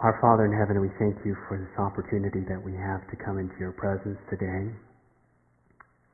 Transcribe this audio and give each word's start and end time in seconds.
Our 0.00 0.16
Father 0.16 0.48
in 0.48 0.56
heaven, 0.56 0.80
we 0.80 0.88
thank 0.96 1.20
you 1.28 1.36
for 1.44 1.60
this 1.60 1.76
opportunity 1.76 2.40
that 2.48 2.56
we 2.56 2.72
have 2.72 3.04
to 3.12 3.20
come 3.20 3.36
into 3.36 3.52
your 3.60 3.76
presence 3.76 4.16
today. 4.32 4.72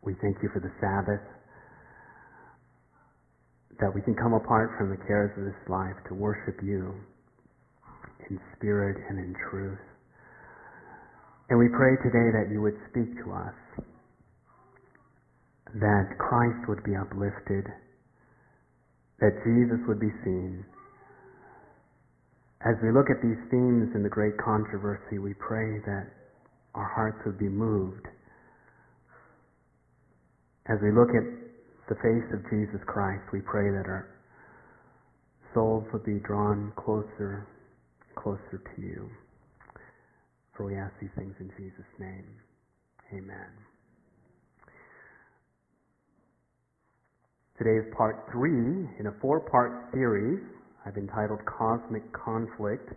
We 0.02 0.18
thank 0.18 0.42
you 0.42 0.50
for 0.50 0.58
the 0.58 0.74
Sabbath, 0.82 1.22
that 3.78 3.94
we 3.94 4.02
can 4.02 4.18
come 4.18 4.34
apart 4.34 4.74
from 4.74 4.90
the 4.90 4.98
cares 5.06 5.30
of 5.38 5.46
this 5.46 5.62
life 5.70 5.94
to 6.10 6.18
worship 6.18 6.58
you 6.66 6.98
in 8.26 8.40
spirit 8.58 8.98
and 9.06 9.22
in 9.22 9.30
truth. 9.54 9.78
And 11.48 11.54
we 11.54 11.70
pray 11.70 11.94
today 12.02 12.34
that 12.42 12.50
you 12.50 12.58
would 12.66 12.74
speak 12.90 13.14
to 13.22 13.38
us, 13.38 13.86
that 15.78 16.10
Christ 16.18 16.66
would 16.66 16.82
be 16.82 16.98
uplifted, 16.98 17.70
that 19.22 19.38
Jesus 19.46 19.78
would 19.86 20.02
be 20.02 20.10
seen, 20.26 20.66
as 22.64 22.74
we 22.82 22.90
look 22.90 23.10
at 23.10 23.20
these 23.22 23.38
themes 23.50 23.92
in 23.94 24.02
the 24.02 24.08
great 24.08 24.36
controversy, 24.38 25.18
we 25.18 25.34
pray 25.34 25.78
that 25.84 26.08
our 26.74 26.88
hearts 26.88 27.18
would 27.26 27.38
be 27.38 27.48
moved. 27.48 28.06
As 30.66 30.78
we 30.82 30.90
look 30.90 31.10
at 31.10 31.24
the 31.88 31.94
face 31.96 32.26
of 32.32 32.42
Jesus 32.50 32.80
Christ, 32.86 33.22
we 33.32 33.40
pray 33.40 33.70
that 33.70 33.86
our 33.86 34.08
souls 35.54 35.84
would 35.92 36.04
be 36.04 36.18
drawn 36.26 36.72
closer, 36.76 37.46
closer 38.16 38.62
to 38.74 38.82
you. 38.82 39.08
For 40.56 40.66
we 40.66 40.76
ask 40.76 40.92
these 41.00 41.12
things 41.16 41.34
in 41.38 41.50
Jesus' 41.56 41.92
name. 42.00 42.26
Amen. 43.12 43.52
Today 47.58 47.86
is 47.86 47.94
part 47.96 48.28
three 48.32 48.88
in 48.98 49.06
a 49.06 49.14
four 49.20 49.40
part 49.40 49.92
series 49.92 50.40
I've 50.86 50.96
entitled 50.96 51.40
Cosmic 51.50 52.06
Conflict. 52.14 52.94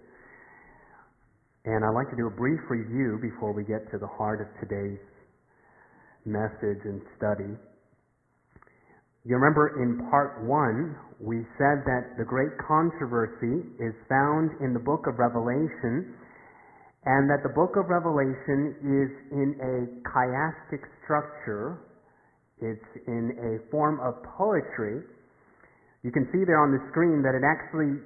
And 1.66 1.84
I'd 1.84 1.98
like 1.98 2.10
to 2.12 2.16
do 2.16 2.28
a 2.28 2.36
brief 2.38 2.62
review 2.70 3.18
before 3.18 3.52
we 3.52 3.64
get 3.64 3.90
to 3.90 3.98
the 3.98 4.06
heart 4.06 4.46
of 4.46 4.48
today's 4.62 5.02
message 6.23 6.86
and 6.86 7.02
study. 7.18 7.58
You 9.26 9.36
remember 9.36 9.81
in 9.81 10.08
part 10.09 10.46
one, 10.46 10.96
we 11.20 11.42
said 11.58 11.81
that 11.90 12.14
the 12.18 12.23
great 12.23 12.54
controversy 12.62 13.66
is 13.81 13.98
found 14.08 14.52
in 14.62 14.74
the 14.74 14.80
book 14.80 15.09
of 15.09 15.18
Revelation, 15.18 16.14
and 17.06 17.26
that 17.26 17.42
the 17.42 17.50
book 17.50 17.74
of 17.76 17.90
Revelation 17.90 18.78
is 18.86 19.09
in 19.34 19.50
a 19.58 19.76
chiastic 20.06 20.86
structure. 21.03 21.81
It's 22.62 22.92
in 23.08 23.34
a 23.34 23.72
form 23.72 24.00
of 24.00 24.22
poetry 24.38 25.02
you 26.03 26.11
can 26.11 26.28
see 26.31 26.47
there 26.47 26.64
on 26.64 26.72
the 26.72 26.80
screen 26.92 27.19
that 27.23 27.36
it 27.36 27.44
actually 27.44 28.00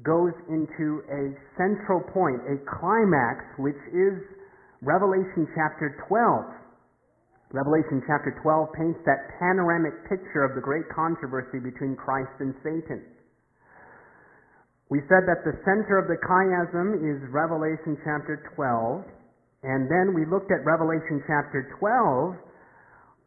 goes 0.00 0.32
into 0.48 1.04
a 1.10 1.34
central 1.58 2.00
point, 2.00 2.40
a 2.48 2.56
climax, 2.64 3.44
which 3.58 3.80
is 3.92 4.16
Revelation 4.80 5.44
chapter 5.52 5.98
12. 6.08 7.52
Revelation 7.52 8.00
chapter 8.08 8.32
12 8.40 8.72
paints 8.72 9.00
that 9.04 9.28
panoramic 9.36 9.92
picture 10.08 10.40
of 10.40 10.56
the 10.56 10.64
great 10.64 10.88
controversy 10.88 11.60
between 11.60 11.92
Christ 11.94 12.32
and 12.40 12.56
Satan. 12.64 13.04
We 14.88 15.00
said 15.08 15.28
that 15.28 15.44
the 15.44 15.56
center 15.64 16.00
of 16.00 16.08
the 16.08 16.16
chiasm 16.24 16.96
is 17.00 17.20
Revelation 17.28 18.00
chapter 18.04 18.48
12, 18.56 19.04
and 19.64 19.88
then 19.88 20.16
we 20.16 20.24
looked 20.24 20.52
at 20.52 20.64
Revelation 20.64 21.20
chapter 21.28 21.68
12, 21.80 22.36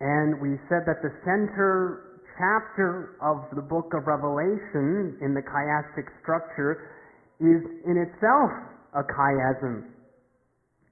and 0.01 0.41
we 0.41 0.57
said 0.69 0.85
that 0.89 1.01
the 1.05 1.13
center 1.25 2.04
chapter 2.37 3.15
of 3.23 3.47
the 3.55 3.63
book 3.63 3.91
of 3.95 4.07
Revelation 4.07 5.17
in 5.23 5.33
the 5.33 5.43
chiastic 5.43 6.07
structure 6.21 6.91
is 7.39 7.63
in 7.87 7.95
itself 7.99 8.51
a 8.95 9.03
chiasm. 9.03 9.91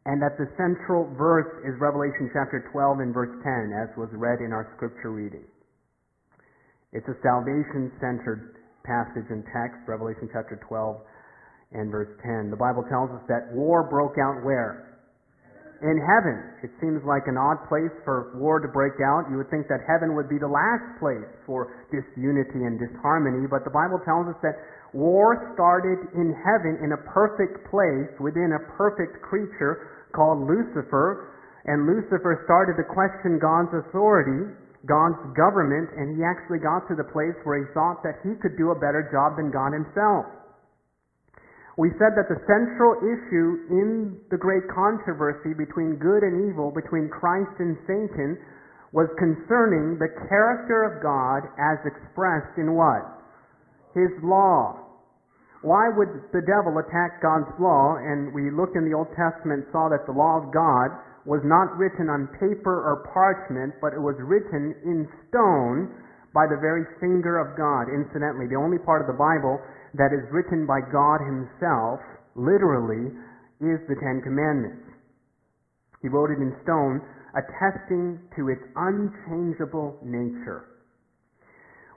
And 0.05 0.19
that 0.19 0.35
the 0.35 0.51
central 0.59 1.07
verse 1.15 1.47
is 1.63 1.79
Revelation 1.79 2.27
chapter 2.35 2.67
12 2.75 2.99
and 2.99 3.13
verse 3.13 3.31
10, 3.39 3.71
as 3.71 3.87
was 3.95 4.11
read 4.11 4.43
in 4.43 4.51
our 4.51 4.67
scripture 4.75 5.11
reading. 5.15 5.47
It's 6.91 7.07
a 7.07 7.15
salvation 7.23 7.87
centered 8.03 8.59
passage 8.83 9.31
and 9.31 9.43
text, 9.47 9.79
Revelation 9.87 10.27
chapter 10.31 10.59
12 10.67 10.99
and 11.71 11.89
verse 11.89 12.11
10. 12.21 12.51
The 12.51 12.59
Bible 12.59 12.83
tells 12.91 13.09
us 13.15 13.23
that 13.31 13.47
war 13.55 13.87
broke 13.87 14.19
out 14.19 14.43
where? 14.43 14.92
In 15.83 15.99
heaven. 15.99 16.63
It 16.63 16.71
seems 16.79 17.03
like 17.03 17.27
an 17.27 17.35
odd 17.35 17.59
place 17.67 17.91
for 18.07 18.31
war 18.39 18.63
to 18.63 18.71
break 18.71 18.95
out. 19.03 19.27
You 19.27 19.37
would 19.43 19.51
think 19.51 19.67
that 19.67 19.83
heaven 19.83 20.15
would 20.15 20.31
be 20.31 20.39
the 20.39 20.47
last 20.47 20.87
place 20.97 21.27
for 21.43 21.75
disunity 21.91 22.63
and 22.63 22.79
disharmony, 22.79 23.45
but 23.51 23.67
the 23.67 23.75
Bible 23.75 23.99
tells 24.07 24.31
us 24.31 24.39
that 24.41 24.55
war 24.95 25.51
started 25.53 25.99
in 26.15 26.31
heaven 26.31 26.79
in 26.79 26.95
a 26.95 27.01
perfect 27.11 27.67
place 27.67 28.11
within 28.23 28.55
a 28.55 28.61
perfect 28.79 29.19
creature 29.21 30.07
called 30.15 30.47
Lucifer, 30.47 31.35
and 31.65 31.83
Lucifer 31.83 32.43
started 32.47 32.79
to 32.79 32.85
question 32.87 33.39
God's 33.39 33.71
authority, 33.73 34.55
God's 34.87 35.19
government, 35.35 35.91
and 35.95 36.15
he 36.15 36.23
actually 36.23 36.59
got 36.59 36.87
to 36.91 36.95
the 36.95 37.07
place 37.11 37.35
where 37.43 37.59
he 37.59 37.67
thought 37.75 38.03
that 38.03 38.19
he 38.23 38.35
could 38.39 38.55
do 38.55 38.71
a 38.71 38.77
better 38.77 39.07
job 39.11 39.35
than 39.35 39.51
God 39.51 39.71
himself. 39.71 40.42
We 41.77 41.89
said 41.97 42.13
that 42.13 42.29
the 42.29 42.37
central 42.45 43.01
issue 43.01 43.65
in 43.73 44.17
the 44.29 44.37
great 44.37 44.69
controversy 44.69 45.57
between 45.57 45.97
good 45.97 46.21
and 46.21 46.45
evil, 46.45 46.69
between 46.69 47.09
Christ 47.09 47.57
and 47.57 47.73
Satan, 47.89 48.37
was 48.93 49.09
concerning 49.17 49.97
the 49.97 50.13
character 50.29 50.85
of 50.85 51.01
God 51.01 51.49
as 51.57 51.81
expressed 51.81 52.53
in 52.61 52.77
what? 52.77 53.01
His 53.97 54.13
law. 54.21 54.77
Why 55.65 55.89
would 55.89 56.29
the 56.29 56.45
devil 56.45 56.77
attack 56.77 57.23
God's 57.25 57.49
law? 57.57 57.97
And 57.97 58.29
we 58.37 58.53
looked 58.53 58.77
in 58.77 58.85
the 58.85 58.93
Old 58.93 59.09
Testament 59.17 59.65
saw 59.73 59.89
that 59.89 60.05
the 60.05 60.13
law 60.13 60.37
of 60.37 60.53
God 60.53 60.93
was 61.25 61.41
not 61.41 61.73
written 61.73 62.11
on 62.11 62.29
paper 62.37 62.85
or 62.85 63.07
parchment, 63.09 63.73
but 63.81 63.97
it 63.97 64.01
was 64.03 64.13
written 64.21 64.75
in 64.85 65.09
stone 65.25 65.89
by 66.35 66.45
the 66.45 66.59
very 66.59 66.85
finger 66.99 67.39
of 67.41 67.57
God. 67.57 67.89
Incidentally, 67.89 68.45
the 68.45 68.59
only 68.59 68.77
part 68.77 69.01
of 69.01 69.07
the 69.07 69.17
Bible 69.17 69.57
that 69.93 70.13
is 70.13 70.25
written 70.31 70.65
by 70.65 70.81
God 70.81 71.21
Himself, 71.21 72.01
literally, 72.35 73.13
is 73.61 73.79
the 73.87 73.95
Ten 74.01 74.21
Commandments. 74.23 74.89
He 76.01 76.09
wrote 76.09 76.31
it 76.31 76.41
in 76.41 76.51
stone, 76.63 76.99
attesting 77.33 78.19
to 78.35 78.49
its 78.49 78.61
unchangeable 78.75 79.97
nature. 80.03 80.73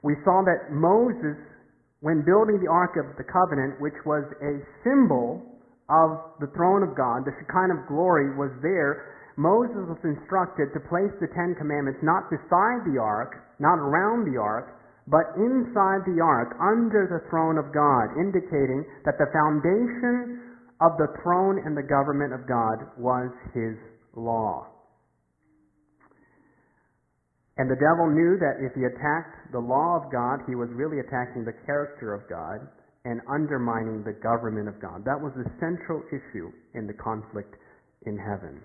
We 0.03 0.15
saw 0.25 0.45
that 0.47 0.71
Moses, 0.71 1.37
when 2.01 2.23
building 2.23 2.61
the 2.63 2.71
Ark 2.71 2.95
of 3.01 3.17
the 3.19 3.25
Covenant, 3.25 3.81
which 3.81 3.97
was 4.07 4.25
a 4.39 4.63
symbol 4.85 5.43
of 5.91 6.39
the 6.39 6.53
throne 6.55 6.87
of 6.87 6.95
God, 6.95 7.25
the 7.25 7.35
Shekinah 7.41 7.83
of 7.83 7.89
glory 7.89 8.31
was 8.37 8.53
there, 8.63 9.17
Moses 9.37 9.85
was 9.89 10.01
instructed 10.05 10.73
to 10.73 10.81
place 10.89 11.13
the 11.21 11.29
Ten 11.35 11.57
Commandments 11.59 12.01
not 12.03 12.31
beside 12.31 12.87
the 12.89 12.97
Ark, 13.01 13.37
not 13.59 13.77
around 13.77 14.25
the 14.25 14.39
Ark, 14.39 14.76
but 15.07 15.39
inside 15.39 16.03
the 16.03 16.19
ark, 16.19 16.59
under 16.59 17.07
the 17.07 17.23
throne 17.31 17.59
of 17.59 17.71
God, 17.71 18.19
indicating 18.19 18.85
that 19.05 19.19
the 19.19 19.31
foundation 19.31 20.59
of 20.81 20.99
the 20.99 21.15
throne 21.23 21.63
and 21.65 21.77
the 21.77 21.87
government 21.87 22.35
of 22.35 22.47
God 22.47 22.91
was 22.99 23.31
His 23.55 23.79
law. 24.15 24.67
And 27.57 27.71
the 27.71 27.81
devil 27.81 28.13
knew 28.13 28.37
that 28.37 28.61
if 28.61 28.77
he 28.77 28.85
attacked 28.85 29.53
the 29.53 29.63
law 29.63 29.97
of 29.97 30.13
God, 30.13 30.45
he 30.45 30.55
was 30.55 30.69
really 30.77 31.01
attacking 31.01 31.45
the 31.45 31.57
character 31.65 32.13
of 32.13 32.29
God 32.29 32.61
and 33.09 33.21
undermining 33.33 34.05
the 34.05 34.13
government 34.13 34.69
of 34.69 34.77
God. 34.77 35.07
That 35.07 35.17
was 35.17 35.33
the 35.37 35.49
central 35.57 36.05
issue 36.13 36.53
in 36.75 36.87
the 36.87 36.93
conflict 36.93 37.57
in 38.05 38.19
heaven. 38.19 38.61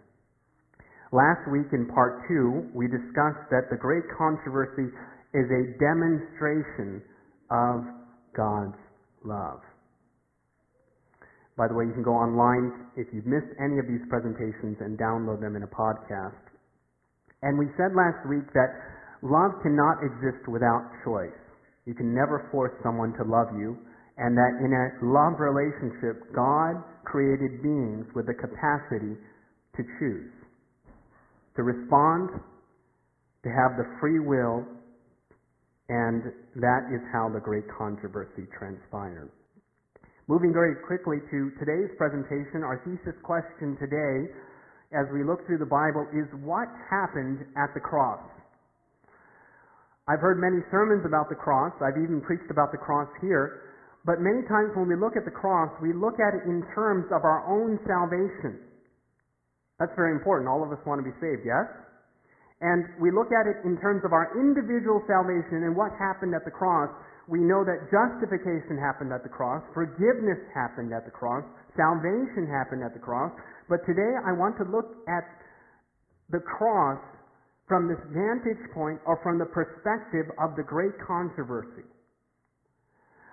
Last 1.13 1.47
week 1.51 1.72
in 1.72 1.88
part 1.88 2.28
two, 2.28 2.68
we 2.75 2.88
discussed 2.88 3.47
that 3.51 3.72
the 3.72 3.80
great 3.80 4.03
controversy 4.18 4.91
is 5.34 5.47
a 5.47 5.64
demonstration 5.80 7.02
of 7.50 7.88
God's 8.36 8.80
love. 9.24 9.59
By 11.58 11.68
the 11.68 11.75
way, 11.75 11.86
you 11.86 11.94
can 11.94 12.03
go 12.03 12.16
online 12.16 12.90
if 12.96 13.08
you've 13.14 13.28
missed 13.28 13.51
any 13.60 13.78
of 13.80 13.88
these 13.88 14.01
presentations 14.10 14.80
and 14.80 14.98
download 14.98 15.39
them 15.39 15.56
in 15.56 15.63
a 15.63 15.72
podcast. 15.72 16.39
And 17.44 17.60
we 17.60 17.68
said 17.75 17.92
last 17.95 18.24
week 18.28 18.48
that 18.54 18.72
love 19.22 19.51
cannot 19.62 20.04
exist 20.04 20.48
without 20.48 20.83
choice. 21.04 21.36
You 21.86 21.94
can 21.94 22.13
never 22.13 22.48
force 22.51 22.74
someone 22.83 23.13
to 23.18 23.24
love 23.24 23.51
you, 23.57 23.78
and 24.18 24.38
that 24.38 24.54
in 24.63 24.72
a 24.72 24.86
love 25.06 25.39
relationship, 25.39 26.33
God 26.36 26.81
created 27.04 27.62
beings 27.63 28.06
with 28.16 28.28
the 28.28 28.38
capacity 28.38 29.18
to 29.75 29.81
choose, 30.00 30.31
to 31.56 31.63
respond, 31.63 32.30
to 33.44 33.50
have 33.50 33.78
the 33.78 33.88
free 34.00 34.19
will 34.19 34.66
and 35.92 36.32
that 36.56 36.88
is 36.88 37.04
how 37.12 37.28
the 37.28 37.44
great 37.44 37.68
controversy 37.68 38.48
transpired. 38.56 39.28
Moving 40.32 40.56
very 40.56 40.80
quickly 40.88 41.20
to 41.20 41.52
today's 41.60 41.92
presentation, 42.00 42.64
our 42.64 42.80
thesis 42.88 43.20
question 43.28 43.76
today, 43.76 44.32
as 44.96 45.04
we 45.12 45.28
look 45.28 45.44
through 45.44 45.60
the 45.60 45.68
Bible, 45.68 46.08
is 46.16 46.32
what 46.48 46.72
happened 46.88 47.44
at 47.60 47.76
the 47.76 47.84
cross? 47.84 48.24
I've 50.08 50.24
heard 50.24 50.40
many 50.40 50.64
sermons 50.72 51.04
about 51.04 51.28
the 51.28 51.36
cross. 51.36 51.76
I've 51.84 52.00
even 52.00 52.24
preached 52.24 52.48
about 52.48 52.72
the 52.72 52.80
cross 52.80 53.12
here. 53.20 53.76
But 54.08 54.24
many 54.24 54.48
times 54.48 54.72
when 54.80 54.88
we 54.88 54.96
look 54.96 55.20
at 55.20 55.28
the 55.28 55.36
cross, 55.36 55.76
we 55.84 55.92
look 55.92 56.24
at 56.24 56.32
it 56.40 56.48
in 56.48 56.64
terms 56.72 57.12
of 57.12 57.28
our 57.28 57.44
own 57.52 57.76
salvation. 57.84 58.64
That's 59.76 59.92
very 60.00 60.16
important. 60.16 60.48
All 60.48 60.64
of 60.64 60.72
us 60.72 60.80
want 60.88 61.04
to 61.04 61.06
be 61.06 61.16
saved, 61.20 61.44
yes? 61.44 61.68
And 62.62 62.86
we 63.02 63.10
look 63.10 63.34
at 63.34 63.50
it 63.50 63.66
in 63.66 63.74
terms 63.81 64.06
of 64.06 64.13
our 64.13 64.38
individual 64.38 65.02
salvation 65.10 65.66
and 65.66 65.74
what 65.74 65.90
happened 65.98 66.38
at 66.38 66.46
the 66.46 66.54
cross. 66.54 66.94
We 67.25 67.42
know 67.42 67.66
that 67.66 67.90
justification 67.90 68.78
happened 68.78 69.10
at 69.10 69.25
the 69.25 69.34
cross, 69.34 69.66
forgiveness 69.74 70.38
happened 70.54 70.94
at 70.94 71.06
the 71.06 71.13
cross, 71.13 71.42
salvation 71.74 72.46
happened 72.46 72.86
at 72.86 72.94
the 72.94 73.02
cross. 73.02 73.34
But 73.66 73.81
today 73.90 74.13
I 74.25 74.34
want 74.38 74.58
to 74.62 74.66
look 74.69 74.94
at 75.10 75.25
the 76.30 76.44
cross 76.46 77.02
from 77.66 77.88
this 77.88 78.02
vantage 78.13 78.62
point 78.74 79.00
or 79.07 79.18
from 79.24 79.40
the 79.40 79.50
perspective 79.50 80.30
of 80.38 80.54
the 80.54 80.64
great 80.64 80.94
controversy. 81.02 81.88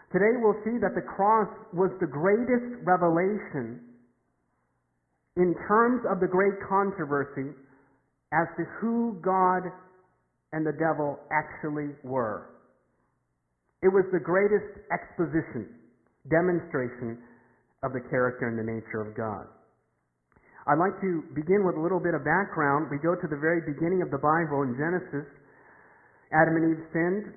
Today 0.09 0.41
we'll 0.41 0.57
see 0.65 0.81
that 0.81 0.97
the 0.97 1.05
cross 1.05 1.51
was 1.77 1.93
the 2.01 2.09
greatest 2.09 2.81
revelation 2.87 3.83
in 5.37 5.53
terms 5.69 6.01
of 6.09 6.21
the 6.21 6.31
great 6.31 6.57
controversy 6.65 7.53
as 8.33 8.47
to 8.57 8.65
who 8.81 9.19
God 9.23 9.71
and 10.53 10.67
the 10.67 10.73
devil 10.73 11.19
actually 11.33 11.95
were. 12.05 12.51
It 13.83 13.89
was 13.89 14.05
the 14.13 14.21
greatest 14.21 14.81
exposition, 14.91 15.71
demonstration 16.29 17.19
of 17.83 17.93
the 17.93 18.03
character 18.11 18.49
and 18.49 18.59
the 18.59 18.67
nature 18.67 19.01
of 19.01 19.17
God. 19.17 19.47
I'd 20.67 20.77
like 20.77 21.01
to 21.01 21.25
begin 21.33 21.65
with 21.65 21.77
a 21.77 21.81
little 21.81 22.01
bit 22.01 22.13
of 22.13 22.25
background. 22.25 22.91
We 22.91 22.99
go 22.99 23.15
to 23.15 23.29
the 23.31 23.41
very 23.41 23.65
beginning 23.65 24.03
of 24.03 24.11
the 24.11 24.21
Bible 24.21 24.69
in 24.69 24.77
Genesis. 24.77 25.25
Adam 26.29 26.61
and 26.61 26.77
Eve 26.77 26.85
sinned. 26.93 27.33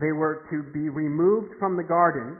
They 0.00 0.12
were 0.12 0.48
to 0.48 0.72
be 0.72 0.88
removed 0.88 1.52
from 1.58 1.76
the 1.76 1.84
garden. 1.84 2.38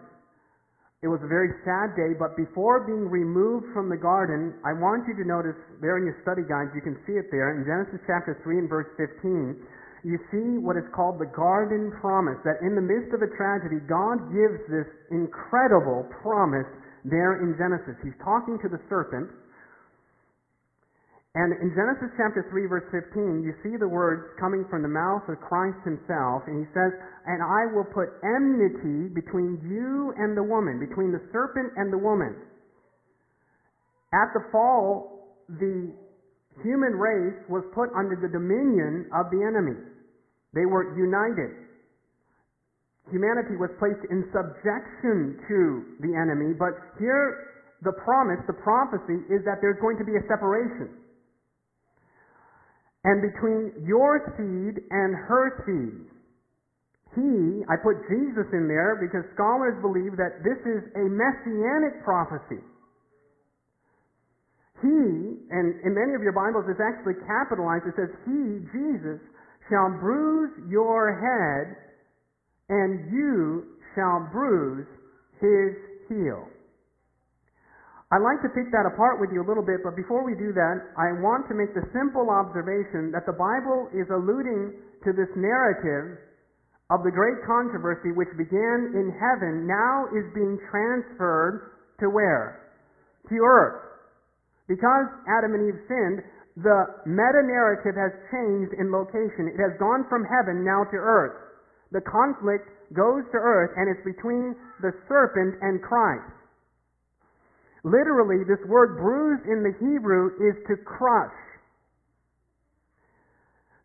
It 1.04 1.12
was 1.12 1.20
a 1.20 1.28
very 1.28 1.52
sad 1.68 1.92
day, 1.92 2.16
but 2.16 2.32
before 2.32 2.88
being 2.88 3.12
removed 3.12 3.68
from 3.76 3.92
the 3.92 4.00
garden, 4.00 4.56
I 4.64 4.72
want 4.72 5.04
you 5.04 5.12
to 5.20 5.24
notice 5.28 5.52
there 5.84 6.00
in 6.00 6.08
your 6.08 6.16
study 6.24 6.48
guides, 6.48 6.72
you 6.72 6.80
can 6.80 6.96
see 7.04 7.20
it 7.20 7.28
there, 7.28 7.52
in 7.52 7.68
Genesis 7.68 8.00
chapter 8.08 8.40
3 8.40 8.64
and 8.64 8.68
verse 8.72 8.88
15, 8.96 9.52
you 10.00 10.16
see 10.32 10.56
what 10.56 10.80
is 10.80 10.88
called 10.96 11.20
the 11.20 11.28
garden 11.28 11.92
promise, 12.00 12.40
that 12.48 12.64
in 12.64 12.72
the 12.72 12.80
midst 12.80 13.12
of 13.12 13.20
a 13.20 13.28
tragedy, 13.36 13.84
God 13.84 14.32
gives 14.32 14.56
this 14.72 14.88
incredible 15.12 16.08
promise 16.24 16.68
there 17.04 17.36
in 17.44 17.52
Genesis. 17.60 18.00
He's 18.00 18.16
talking 18.24 18.56
to 18.64 18.68
the 18.72 18.80
serpent, 18.88 19.28
and 21.34 21.50
in 21.58 21.75
Genesis 21.75 22.14
chapter 22.14 22.46
3 22.46 22.70
verse 22.70 22.86
15, 22.94 23.42
you 23.42 23.58
see 23.66 23.75
the 23.75 23.90
words 23.90 24.38
coming 24.38 24.62
from 24.70 24.86
the 24.86 24.92
mouth 24.92 25.26
of 25.26 25.42
Christ 25.42 25.82
himself, 25.82 26.46
and 26.46 26.62
he 26.62 26.66
says, 26.70 26.94
And 27.26 27.42
I 27.42 27.66
will 27.75 27.90
put 27.90 28.14
enmity 28.22 29.10
between 29.10 29.58
you 29.66 30.14
and 30.14 30.38
the 30.38 30.46
woman, 30.46 30.78
between 30.78 31.10
the 31.10 31.19
serpent 31.34 31.75
and 31.75 31.90
the 31.90 31.98
woman. 31.98 32.38
At 34.14 34.31
the 34.31 34.46
fall, 34.54 35.42
the 35.50 35.90
human 36.62 36.94
race 36.94 37.42
was 37.50 37.66
put 37.75 37.90
under 37.98 38.14
the 38.14 38.30
dominion 38.30 39.10
of 39.10 39.26
the 39.34 39.42
enemy. 39.42 39.75
They 40.54 40.70
were 40.70 40.94
united. 40.94 41.50
Humanity 43.10 43.58
was 43.58 43.75
placed 43.82 44.06
in 44.06 44.22
subjection 44.30 45.42
to 45.50 45.98
the 45.98 46.14
enemy, 46.14 46.54
but 46.54 46.78
here 47.02 47.58
the 47.82 47.92
promise, 48.06 48.38
the 48.46 48.54
prophecy, 48.62 49.19
is 49.34 49.42
that 49.42 49.58
there's 49.58 49.82
going 49.82 49.98
to 49.98 50.06
be 50.06 50.14
a 50.14 50.22
separation 50.30 51.03
and 53.04 53.20
between 53.20 53.84
your 53.86 54.32
seed 54.36 54.80
and 54.90 55.14
her 55.28 55.60
seed. 55.68 56.08
He, 57.14 57.62
I 57.70 57.78
put 57.78 58.02
Jesus 58.10 58.48
in 58.50 58.66
there 58.66 58.98
because 58.98 59.22
scholars 59.36 59.78
believe 59.78 60.16
that 60.18 60.42
this 60.42 60.58
is 60.66 60.82
a 60.98 61.06
messianic 61.06 62.02
prophecy. 62.02 62.64
He, 64.82 64.98
and 65.48 65.78
in 65.86 65.94
many 65.94 66.18
of 66.18 66.22
your 66.26 66.34
Bibles 66.34 66.66
it's 66.66 66.82
actually 66.82 67.14
capitalized, 67.24 67.86
it 67.86 67.94
says, 67.94 68.10
He, 68.26 68.66
Jesus, 68.74 69.22
shall 69.70 69.94
bruise 70.00 70.52
your 70.68 71.14
head, 71.14 71.76
and 72.68 73.12
you 73.12 73.78
shall 73.94 74.28
bruise 74.32 74.86
his 75.40 75.76
heel. 76.08 76.48
I'd 78.12 78.20
like 78.20 78.44
to 78.44 78.52
pick 78.52 78.68
that 78.70 78.84
apart 78.84 79.18
with 79.18 79.32
you 79.32 79.40
a 79.40 79.48
little 79.48 79.64
bit, 79.64 79.80
but 79.80 79.96
before 79.96 80.22
we 80.22 80.36
do 80.36 80.52
that, 80.52 80.92
I 81.00 81.16
want 81.24 81.48
to 81.48 81.54
make 81.56 81.72
the 81.72 81.88
simple 81.96 82.28
observation 82.28 83.08
that 83.16 83.24
the 83.24 83.32
Bible 83.32 83.88
is 83.96 84.04
alluding 84.12 84.76
to 85.08 85.10
this 85.16 85.32
narrative 85.34 86.20
of 86.92 87.00
the 87.00 87.10
great 87.10 87.40
controversy 87.48 88.12
which 88.12 88.28
began 88.36 88.92
in 88.92 89.08
heaven 89.16 89.64
now 89.64 90.04
is 90.12 90.28
being 90.36 90.60
transferred 90.68 91.80
to 92.00 92.12
where? 92.12 92.76
To 93.32 93.36
earth. 93.40 93.80
Because 94.68 95.08
Adam 95.24 95.56
and 95.56 95.64
Eve 95.72 95.80
sinned, 95.88 96.20
the 96.60 96.80
meta 97.08 97.42
narrative 97.42 97.96
has 97.96 98.12
changed 98.30 98.76
in 98.76 98.92
location. 98.92 99.48
It 99.48 99.58
has 99.58 99.74
gone 99.80 100.04
from 100.12 100.28
heaven 100.28 100.62
now 100.62 100.84
to 100.92 100.98
earth. 101.00 101.34
The 101.90 102.04
conflict 102.04 102.68
goes 102.92 103.24
to 103.32 103.38
earth 103.40 103.72
and 103.80 103.88
it's 103.88 104.04
between 104.04 104.54
the 104.84 104.92
serpent 105.08 105.56
and 105.64 105.80
Christ. 105.80 106.44
Literally, 107.84 108.48
this 108.48 108.64
word 108.66 108.96
bruise 108.96 109.44
in 109.44 109.60
the 109.60 109.76
Hebrew 109.76 110.32
is 110.40 110.56
to 110.72 110.81
crush. 110.88 111.36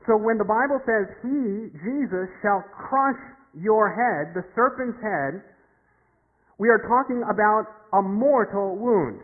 So 0.07 0.15
when 0.15 0.39
the 0.39 0.47
Bible 0.47 0.79
says, 0.87 1.11
He, 1.19 1.69
Jesus, 1.83 2.31
shall 2.41 2.63
crush 2.71 3.19
your 3.51 3.91
head, 3.91 4.31
the 4.33 4.47
serpent's 4.55 4.97
head, 5.03 5.43
we 6.57 6.71
are 6.71 6.79
talking 6.87 7.27
about 7.27 7.67
a 7.91 8.01
mortal 8.01 8.79
wound. 8.79 9.19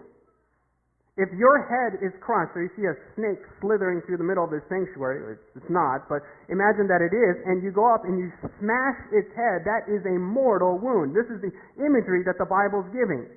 If 1.16 1.32
your 1.40 1.64
head 1.64 2.04
is 2.04 2.12
crushed, 2.20 2.52
or 2.60 2.68
you 2.68 2.72
see 2.76 2.84
a 2.84 2.96
snake 3.16 3.40
slithering 3.64 4.04
through 4.04 4.20
the 4.20 4.28
middle 4.28 4.44
of 4.44 4.52
this 4.52 4.68
sanctuary, 4.68 5.40
it's 5.56 5.72
not, 5.72 6.12
but 6.12 6.20
imagine 6.52 6.92
that 6.92 7.00
it 7.00 7.16
is, 7.16 7.40
and 7.48 7.64
you 7.64 7.72
go 7.72 7.88
up 7.88 8.04
and 8.04 8.20
you 8.20 8.28
smash 8.60 9.00
its 9.16 9.32
head, 9.32 9.64
that 9.64 9.88
is 9.88 10.04
a 10.04 10.20
mortal 10.20 10.76
wound. 10.76 11.16
This 11.16 11.32
is 11.32 11.40
the 11.40 11.56
imagery 11.80 12.28
that 12.28 12.36
the 12.36 12.44
Bible's 12.44 12.92
giving. 12.92 13.32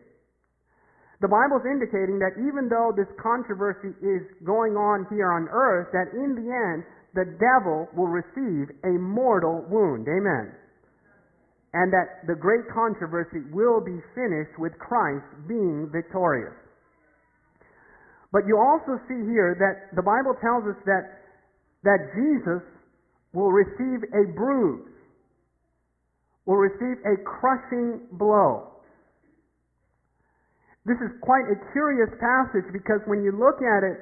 The 1.21 1.27
Bible's 1.27 1.67
indicating 1.67 2.23
that 2.23 2.39
even 2.39 2.71
though 2.71 2.95
this 2.95 3.11
controversy 3.19 3.91
is 3.99 4.23
going 4.47 4.79
on 4.79 5.07
here 5.11 5.35
on 5.35 5.51
earth, 5.51 5.91
that 5.91 6.15
in 6.15 6.39
the 6.39 6.47
end, 6.47 6.87
the 7.15 7.27
devil 7.43 7.91
will 7.99 8.07
receive 8.07 8.71
a 8.87 8.95
mortal 8.95 9.67
wound. 9.67 10.07
Amen. 10.07 10.55
And 11.75 11.93
that 11.93 12.23
the 12.31 12.39
great 12.39 12.71
controversy 12.71 13.43
will 13.51 13.83
be 13.83 13.99
finished 14.15 14.55
with 14.59 14.79
Christ 14.79 15.27
being 15.49 15.91
victorious. 15.91 16.55
But 18.31 18.47
you 18.47 18.55
also 18.61 19.01
see 19.09 19.19
here 19.27 19.57
that 19.59 19.97
the 19.97 20.03
Bible 20.03 20.39
tells 20.39 20.63
us 20.71 20.79
that, 20.87 21.27
that 21.83 22.15
Jesus 22.15 22.63
will 23.33 23.51
receive 23.51 24.07
a 24.15 24.31
bruise, 24.37 24.87
will 26.47 26.63
receive 26.63 27.03
a 27.05 27.17
crushing 27.25 28.07
blow. 28.13 28.68
This 30.89 30.97
is 31.05 31.13
quite 31.21 31.45
a 31.53 31.57
curious 31.77 32.09
passage 32.17 32.65
because 32.73 33.05
when 33.05 33.21
you 33.21 33.37
look 33.37 33.61
at 33.61 33.85
it 33.85 34.01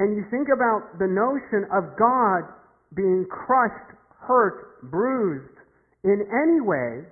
and 0.00 0.16
you 0.16 0.24
think 0.32 0.48
about 0.48 0.96
the 0.96 1.04
notion 1.04 1.68
of 1.68 1.92
God 2.00 2.48
being 2.96 3.28
crushed, 3.28 3.92
hurt, 4.16 4.80
bruised 4.88 5.60
in 6.02 6.24
any 6.24 6.64
way, 6.64 7.04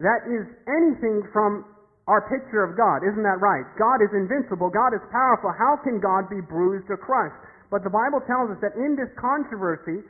that 0.00 0.24
is 0.24 0.48
anything 0.64 1.28
from 1.30 1.68
our 2.08 2.24
picture 2.26 2.64
of 2.64 2.74
God. 2.74 3.04
Isn't 3.04 3.22
that 3.22 3.38
right? 3.38 3.68
God 3.78 4.00
is 4.00 4.10
invincible. 4.16 4.72
God 4.72 4.96
is 4.96 5.04
powerful. 5.12 5.52
How 5.52 5.76
can 5.76 6.00
God 6.00 6.26
be 6.32 6.40
bruised 6.40 6.88
or 6.88 6.96
crushed? 6.96 7.36
But 7.70 7.84
the 7.84 7.92
Bible 7.92 8.24
tells 8.26 8.50
us 8.50 8.58
that 8.64 8.74
in 8.74 8.96
this 8.96 9.12
controversy, 9.20 10.02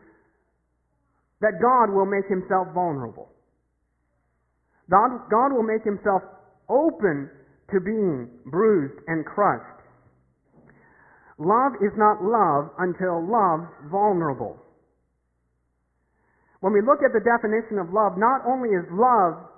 that 1.42 1.58
God 1.58 1.90
will 1.90 2.06
make 2.06 2.24
himself 2.30 2.70
vulnerable. 2.72 3.28
God, 4.88 5.26
God 5.28 5.52
will 5.52 5.66
make 5.66 5.82
himself 5.82 6.22
open 6.68 7.30
to 7.70 7.80
being 7.80 8.28
bruised 8.46 8.98
and 9.06 9.24
crushed. 9.24 9.80
Love 11.38 11.72
is 11.80 11.92
not 11.96 12.22
love 12.22 12.70
until 12.78 13.18
love 13.18 13.66
vulnerable. 13.90 14.56
When 16.60 16.72
we 16.72 16.80
look 16.80 17.02
at 17.02 17.10
the 17.10 17.24
definition 17.24 17.78
of 17.82 17.90
love, 17.90 18.14
not 18.16 18.46
only 18.46 18.70
is 18.70 18.86
love 18.92 19.50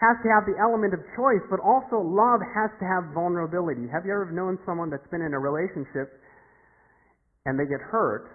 has 0.00 0.16
to 0.22 0.28
have 0.30 0.46
the 0.46 0.54
element 0.62 0.94
of 0.94 1.02
choice, 1.18 1.42
but 1.50 1.58
also 1.60 1.98
love 1.98 2.40
has 2.40 2.70
to 2.78 2.86
have 2.86 3.12
vulnerability. 3.12 3.90
Have 3.90 4.06
you 4.06 4.14
ever 4.14 4.30
known 4.30 4.56
someone 4.64 4.88
that's 4.88 5.06
been 5.10 5.20
in 5.20 5.34
a 5.34 5.38
relationship 5.38 6.22
and 7.44 7.58
they 7.58 7.66
get 7.66 7.82
hurt, 7.82 8.30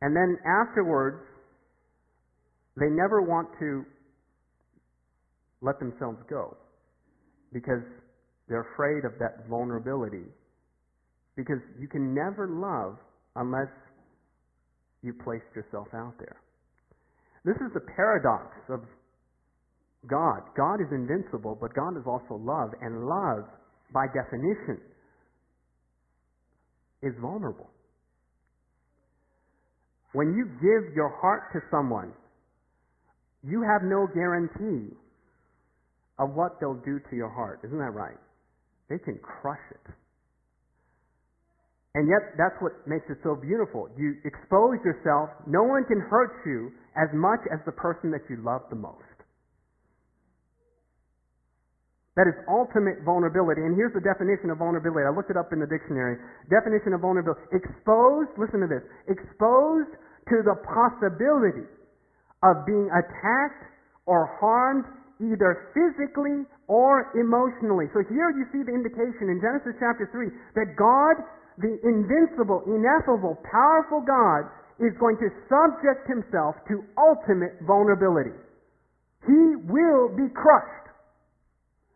and 0.00 0.14
then 0.14 0.38
afterwards 0.46 1.20
they 2.78 2.88
never 2.88 3.20
want 3.20 3.48
to 3.58 3.84
let 5.66 5.78
themselves 5.80 6.18
go 6.30 6.56
because 7.52 7.82
they're 8.48 8.72
afraid 8.72 9.04
of 9.04 9.18
that 9.18 9.48
vulnerability. 9.50 10.24
Because 11.36 11.58
you 11.78 11.88
can 11.88 12.14
never 12.14 12.48
love 12.48 12.96
unless 13.34 13.68
you 15.02 15.12
placed 15.12 15.50
yourself 15.54 15.88
out 15.92 16.14
there. 16.18 16.40
This 17.44 17.56
is 17.56 17.74
the 17.74 17.84
paradox 17.94 18.54
of 18.70 18.80
God. 20.08 20.40
God 20.56 20.80
is 20.80 20.90
invincible, 20.92 21.58
but 21.60 21.74
God 21.74 21.98
is 21.98 22.06
also 22.06 22.40
love, 22.42 22.70
and 22.80 23.06
love, 23.06 23.44
by 23.92 24.06
definition, 24.06 24.80
is 27.02 27.12
vulnerable. 27.20 27.70
When 30.12 30.34
you 30.34 30.46
give 30.62 30.94
your 30.94 31.12
heart 31.20 31.52
to 31.52 31.60
someone, 31.70 32.12
you 33.44 33.62
have 33.62 33.82
no 33.82 34.06
guarantee 34.14 34.94
of 36.18 36.34
what 36.34 36.60
they'll 36.60 36.80
do 36.84 37.00
to 37.10 37.16
your 37.16 37.28
heart. 37.28 37.60
Isn't 37.64 37.78
that 37.78 37.92
right? 37.92 38.16
They 38.88 38.98
can 38.98 39.18
crush 39.18 39.62
it. 39.70 39.86
And 41.96 42.08
yet, 42.08 42.36
that's 42.36 42.56
what 42.60 42.76
makes 42.84 43.08
it 43.08 43.16
so 43.24 43.32
beautiful. 43.34 43.88
You 43.96 44.20
expose 44.24 44.76
yourself. 44.84 45.32
No 45.48 45.64
one 45.64 45.84
can 45.88 45.96
hurt 45.96 46.44
you 46.44 46.68
as 46.92 47.08
much 47.16 47.40
as 47.48 47.56
the 47.64 47.72
person 47.72 48.12
that 48.12 48.20
you 48.28 48.36
love 48.44 48.68
the 48.68 48.76
most. 48.76 49.00
That 52.16 52.28
is 52.28 52.36
ultimate 52.48 53.04
vulnerability. 53.04 53.60
And 53.60 53.76
here's 53.76 53.92
the 53.92 54.00
definition 54.00 54.48
of 54.48 54.60
vulnerability. 54.60 55.04
I 55.04 55.12
looked 55.12 55.28
it 55.28 55.36
up 55.36 55.52
in 55.52 55.60
the 55.60 55.68
dictionary. 55.68 56.16
Definition 56.48 56.96
of 56.96 57.04
vulnerability. 57.04 57.44
Exposed, 57.52 58.32
listen 58.40 58.64
to 58.64 58.68
this, 58.68 58.84
exposed 59.08 59.92
to 60.32 60.36
the 60.44 60.56
possibility 60.64 61.68
of 62.44 62.64
being 62.64 62.88
attacked 62.92 63.68
or 64.08 64.32
harmed 64.40 64.84
either 65.20 65.72
physically 65.72 66.44
or 66.68 67.12
emotionally. 67.16 67.88
So 67.96 68.04
here 68.06 68.30
you 68.34 68.44
see 68.52 68.62
the 68.62 68.74
indication 68.74 69.32
in 69.32 69.40
Genesis 69.40 69.76
chapter 69.80 70.08
3 70.12 70.28
that 70.58 70.76
God 70.76 71.24
the 71.58 71.80
invincible, 71.88 72.62
ineffable, 72.68 73.40
powerful 73.48 74.04
God 74.04 74.48
is 74.76 74.92
going 75.00 75.16
to 75.24 75.28
subject 75.48 76.04
himself 76.04 76.56
to 76.68 76.84
ultimate 77.00 77.56
vulnerability. 77.64 78.36
He 79.24 79.56
will 79.64 80.12
be 80.12 80.28
crushed, 80.36 80.92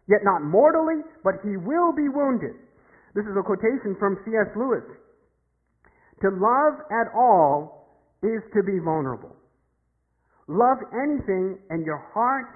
yet 0.09 0.25
not 0.25 0.41
mortally, 0.41 1.05
but 1.23 1.45
he 1.45 1.61
will 1.61 1.93
be 1.93 2.09
wounded. 2.09 2.57
This 3.15 3.29
is 3.29 3.37
a 3.37 3.45
quotation 3.45 3.97
from 4.01 4.17
C.S. 4.25 4.49
Lewis. 4.57 4.87
To 6.25 6.29
love 6.33 6.81
at 6.89 7.13
all 7.13 7.85
is 8.23 8.41
to 8.57 8.65
be 8.65 8.81
vulnerable. 8.81 9.37
Love 10.49 10.79
anything, 10.93 11.61
and 11.69 11.85
your 11.85 12.01
heart 12.13 12.49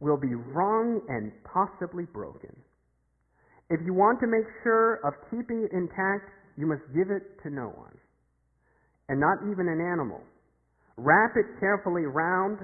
will 0.00 0.16
be 0.16 0.34
wrung 0.34 1.00
and 1.08 1.32
possibly 1.44 2.04
broken. 2.12 2.54
If 3.70 3.80
you 3.84 3.94
want 3.94 4.20
to 4.20 4.26
make 4.26 4.46
sure 4.62 5.00
of 5.06 5.14
keeping 5.30 5.64
it 5.64 5.72
intact, 5.72 6.30
you 6.56 6.66
must 6.66 6.82
give 6.94 7.10
it 7.10 7.40
to 7.42 7.50
no 7.50 7.72
one, 7.74 7.96
and 9.08 9.18
not 9.18 9.38
even 9.50 9.68
an 9.68 9.80
animal. 9.80 10.20
Wrap 10.96 11.34
it 11.36 11.46
carefully 11.58 12.02
round 12.02 12.58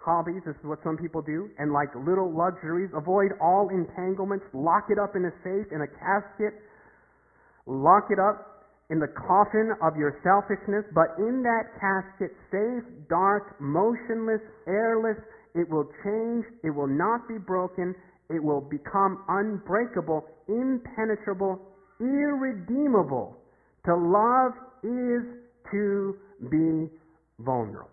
hobbies, 0.00 0.40
this 0.48 0.56
is 0.56 0.64
what 0.64 0.80
some 0.82 0.96
people 0.96 1.20
do, 1.20 1.52
and 1.60 1.72
like 1.72 1.92
little 1.94 2.32
luxuries, 2.32 2.88
avoid 2.96 3.36
all 3.40 3.68
entanglements, 3.68 4.44
lock 4.56 4.88
it 4.88 4.98
up 4.98 5.12
in 5.14 5.28
a 5.28 5.34
safe, 5.44 5.68
in 5.70 5.84
a 5.84 5.90
casket, 6.00 6.56
lock 7.68 8.08
it 8.08 8.18
up 8.18 8.64
in 8.88 8.98
the 8.98 9.12
coffin 9.12 9.70
of 9.84 9.94
your 10.00 10.18
selfishness, 10.24 10.82
but 10.96 11.14
in 11.20 11.44
that 11.44 11.68
casket, 11.78 12.32
safe, 12.50 12.82
dark, 13.08 13.60
motionless, 13.60 14.42
airless, 14.66 15.20
it 15.54 15.68
will 15.68 15.88
change, 16.04 16.44
it 16.62 16.70
will 16.70 16.86
not 16.86 17.28
be 17.28 17.38
broken, 17.38 17.94
it 18.28 18.42
will 18.42 18.60
become 18.60 19.24
unbreakable, 19.28 20.24
impenetrable, 20.48 21.60
irredeemable. 22.00 23.36
To 23.86 23.94
love 23.96 24.52
is 24.82 25.22
to 25.72 26.16
be 26.50 26.88
vulnerable. 27.40 27.88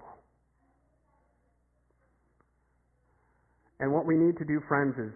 And 3.79 3.93
what 3.93 4.05
we 4.05 4.15
need 4.15 4.37
to 4.37 4.45
do, 4.45 4.61
friends, 4.67 4.95
is, 4.97 5.13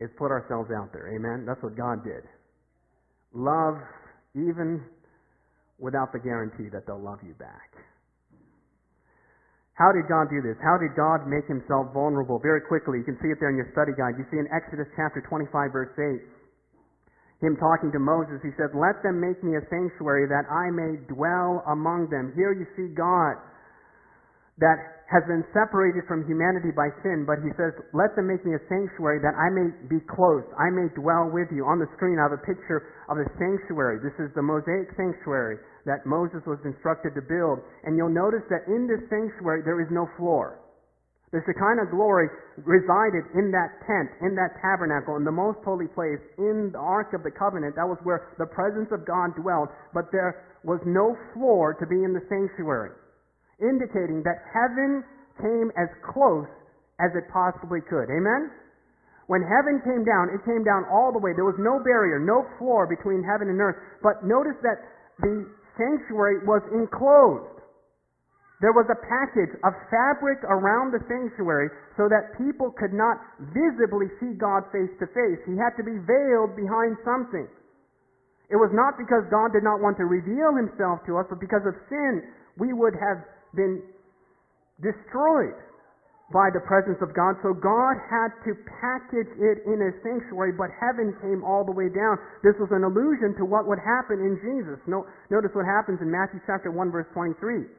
is 0.00 0.10
put 0.18 0.30
ourselves 0.30 0.70
out 0.76 0.92
there. 0.92 1.14
Amen? 1.14 1.44
That's 1.46 1.62
what 1.62 1.76
God 1.76 2.02
did. 2.02 2.24
Love 3.32 3.76
even 4.34 4.82
without 5.78 6.12
the 6.12 6.18
guarantee 6.18 6.68
that 6.72 6.86
they'll 6.86 7.02
love 7.02 7.18
you 7.26 7.34
back. 7.34 7.70
How 9.74 9.90
did 9.90 10.06
God 10.06 10.30
do 10.30 10.38
this? 10.38 10.54
How 10.62 10.78
did 10.78 10.94
God 10.94 11.26
make 11.26 11.50
himself 11.50 11.90
vulnerable? 11.90 12.38
Very 12.38 12.62
quickly, 12.62 13.02
you 13.02 13.06
can 13.06 13.18
see 13.18 13.34
it 13.34 13.42
there 13.42 13.50
in 13.50 13.58
your 13.58 13.70
study 13.74 13.90
guide. 13.98 14.14
You 14.14 14.26
see 14.30 14.38
in 14.38 14.46
Exodus 14.54 14.86
chapter 14.94 15.18
25, 15.26 15.50
verse 15.74 15.90
8, 15.98 16.22
him 17.42 17.58
talking 17.58 17.90
to 17.90 17.98
Moses, 17.98 18.38
he 18.46 18.54
said, 18.54 18.70
Let 18.72 19.02
them 19.02 19.18
make 19.18 19.42
me 19.42 19.58
a 19.58 19.64
sanctuary 19.66 20.30
that 20.30 20.46
I 20.46 20.70
may 20.70 21.02
dwell 21.10 21.66
among 21.66 22.06
them. 22.06 22.30
Here 22.38 22.54
you 22.54 22.70
see 22.78 22.94
God 22.94 23.34
that 24.62 24.78
has 25.10 25.26
been 25.26 25.42
separated 25.50 26.06
from 26.06 26.22
humanity 26.24 26.70
by 26.70 26.88
sin, 27.02 27.26
but 27.26 27.42
he 27.42 27.50
says, 27.58 27.74
Let 27.90 28.14
them 28.14 28.30
make 28.30 28.46
me 28.46 28.54
a 28.54 28.62
sanctuary 28.70 29.18
that 29.26 29.34
I 29.34 29.50
may 29.50 29.74
be 29.90 29.98
close, 30.06 30.46
I 30.54 30.70
may 30.70 30.86
dwell 30.94 31.34
with 31.34 31.50
you. 31.50 31.66
On 31.66 31.82
the 31.82 31.90
screen, 31.98 32.22
I 32.22 32.30
have 32.30 32.38
a 32.38 32.46
picture 32.46 32.94
of 33.10 33.18
a 33.18 33.26
sanctuary. 33.36 33.98
This 34.00 34.14
is 34.22 34.30
the 34.38 34.42
Mosaic 34.46 34.94
sanctuary 34.94 35.58
that 35.86 36.06
Moses 36.08 36.40
was 36.46 36.58
instructed 36.64 37.14
to 37.14 37.22
build. 37.22 37.60
And 37.84 37.96
you'll 37.96 38.12
notice 38.12 38.44
that 38.48 38.64
in 38.66 38.88
this 38.88 39.04
sanctuary 39.08 39.62
there 39.64 39.80
is 39.80 39.88
no 39.92 40.08
floor. 40.16 40.60
The 41.34 41.42
Shekinah 41.42 41.90
glory 41.90 42.30
resided 42.62 43.26
in 43.34 43.50
that 43.50 43.82
tent, 43.82 44.06
in 44.22 44.38
that 44.38 44.54
tabernacle, 44.62 45.18
in 45.18 45.26
the 45.26 45.34
most 45.34 45.58
holy 45.66 45.90
place, 45.90 46.22
in 46.38 46.70
the 46.70 46.78
Ark 46.78 47.10
of 47.10 47.26
the 47.26 47.34
Covenant. 47.34 47.74
That 47.74 47.90
was 47.90 47.98
where 48.06 48.30
the 48.38 48.46
presence 48.46 48.86
of 48.94 49.02
God 49.02 49.34
dwelled. 49.34 49.66
But 49.90 50.14
there 50.14 50.46
was 50.62 50.78
no 50.86 51.18
floor 51.34 51.74
to 51.74 51.86
be 51.90 52.06
in 52.06 52.14
the 52.14 52.22
sanctuary, 52.30 52.94
indicating 53.58 54.22
that 54.22 54.46
heaven 54.54 55.02
came 55.42 55.74
as 55.74 55.90
close 56.06 56.46
as 57.02 57.10
it 57.18 57.26
possibly 57.34 57.82
could. 57.82 58.06
Amen? 58.14 58.54
When 59.26 59.42
heaven 59.42 59.82
came 59.82 60.06
down, 60.06 60.30
it 60.30 60.44
came 60.46 60.62
down 60.62 60.86
all 60.86 61.10
the 61.10 61.18
way. 61.18 61.34
There 61.34 61.48
was 61.48 61.58
no 61.58 61.82
barrier, 61.82 62.22
no 62.22 62.46
floor 62.62 62.86
between 62.86 63.24
heaven 63.24 63.48
and 63.48 63.58
earth. 63.58 63.80
But 64.06 64.22
notice 64.22 64.54
that 64.62 64.78
the 65.18 65.50
sanctuary 65.76 66.44
was 66.46 66.62
enclosed. 66.72 67.54
There 68.62 68.72
was 68.72 68.86
a 68.88 68.96
package 68.96 69.52
of 69.60 69.74
fabric 69.90 70.40
around 70.46 70.94
the 70.94 71.02
sanctuary 71.10 71.68
so 71.98 72.08
that 72.08 72.38
people 72.38 72.72
could 72.72 72.94
not 72.94 73.20
visibly 73.52 74.08
see 74.22 74.38
God 74.38 74.64
face 74.72 74.92
to 75.02 75.06
face. 75.10 75.42
He 75.44 75.58
had 75.58 75.76
to 75.76 75.84
be 75.84 75.98
veiled 76.00 76.56
behind 76.56 76.96
something. 77.04 77.44
It 78.48 78.56
was 78.56 78.70
not 78.72 78.96
because 78.96 79.26
God 79.28 79.52
did 79.52 79.66
not 79.66 79.82
want 79.82 79.98
to 79.98 80.06
reveal 80.06 80.54
himself 80.54 81.02
to 81.10 81.18
us, 81.18 81.26
but 81.28 81.40
because 81.40 81.66
of 81.66 81.74
sin, 81.90 82.22
we 82.56 82.72
would 82.72 82.94
have 82.94 83.20
been 83.52 83.82
destroyed 84.80 85.58
by 86.34 86.50
the 86.50 86.58
presence 86.66 86.98
of 86.98 87.14
God. 87.14 87.38
So 87.46 87.54
God 87.54 87.94
had 88.10 88.34
to 88.42 88.58
package 88.82 89.30
it 89.38 89.62
in 89.70 89.78
a 89.78 89.94
sanctuary, 90.02 90.50
but 90.50 90.74
heaven 90.74 91.14
came 91.22 91.46
all 91.46 91.62
the 91.62 91.70
way 91.70 91.86
down. 91.86 92.18
This 92.42 92.58
was 92.58 92.74
an 92.74 92.82
allusion 92.82 93.38
to 93.38 93.46
what 93.46 93.70
would 93.70 93.78
happen 93.78 94.18
in 94.18 94.34
Jesus. 94.42 94.82
No, 94.90 95.06
notice 95.30 95.54
what 95.54 95.62
happens 95.62 96.02
in 96.02 96.10
Matthew 96.10 96.42
chapter 96.42 96.74
1 96.74 96.90
verse 96.90 97.06
23. 97.14 97.70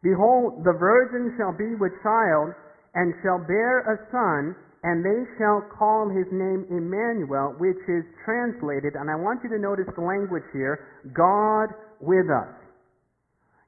Behold, 0.00 0.64
the 0.64 0.72
virgin 0.72 1.36
shall 1.36 1.52
be 1.52 1.76
with 1.76 1.92
child 2.00 2.56
and 2.96 3.12
shall 3.20 3.38
bear 3.44 3.84
a 3.84 4.00
son, 4.08 4.56
and 4.80 5.04
they 5.04 5.20
shall 5.36 5.60
call 5.76 6.08
his 6.08 6.24
name 6.32 6.64
Emmanuel, 6.72 7.52
which 7.60 7.84
is 7.84 8.02
translated, 8.24 8.96
and 8.96 9.12
I 9.12 9.14
want 9.14 9.44
you 9.44 9.52
to 9.52 9.60
notice 9.60 9.86
the 9.92 10.02
language 10.02 10.48
here, 10.56 10.88
God 11.12 11.68
with 12.00 12.32
us. 12.32 12.48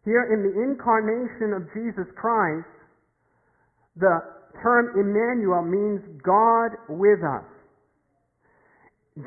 Here 0.08 0.32
in 0.32 0.40
the 0.40 0.56
incarnation 0.56 1.52
of 1.52 1.68
Jesus 1.76 2.08
Christ, 2.16 2.66
the 3.96 4.14
term 4.62 4.92
Emmanuel 4.96 5.62
means 5.62 6.00
God 6.24 6.76
with 6.88 7.20
us. 7.20 7.44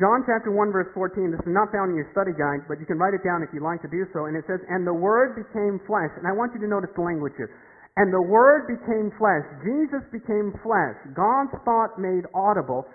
John 0.02 0.26
chapter 0.26 0.50
1 0.50 0.74
verse 0.74 0.90
14, 0.98 1.30
this 1.30 1.46
is 1.46 1.54
not 1.54 1.70
found 1.70 1.94
in 1.94 1.96
your 2.02 2.10
study 2.10 2.34
guide, 2.34 2.66
but 2.66 2.82
you 2.82 2.90
can 2.90 2.98
write 2.98 3.14
it 3.14 3.22
down 3.22 3.46
if 3.46 3.54
you'd 3.54 3.62
like 3.62 3.86
to 3.86 3.92
do 3.94 4.10
so, 4.18 4.26
and 4.26 4.34
it 4.34 4.42
says, 4.50 4.58
And 4.66 4.82
the 4.82 4.98
Word 4.98 5.38
became 5.38 5.78
flesh. 5.86 6.10
And 6.18 6.26
I 6.26 6.34
want 6.34 6.58
you 6.58 6.60
to 6.66 6.70
notice 6.70 6.90
the 6.98 7.06
language 7.06 7.38
here. 7.38 7.54
And 7.94 8.10
the 8.10 8.26
Word 8.26 8.66
became 8.66 9.14
flesh. 9.22 9.46
Jesus 9.62 10.02
became 10.10 10.58
flesh. 10.66 10.98
God's 11.14 11.54
thought 11.62 12.02
made 12.02 12.26
audible, 12.34 12.90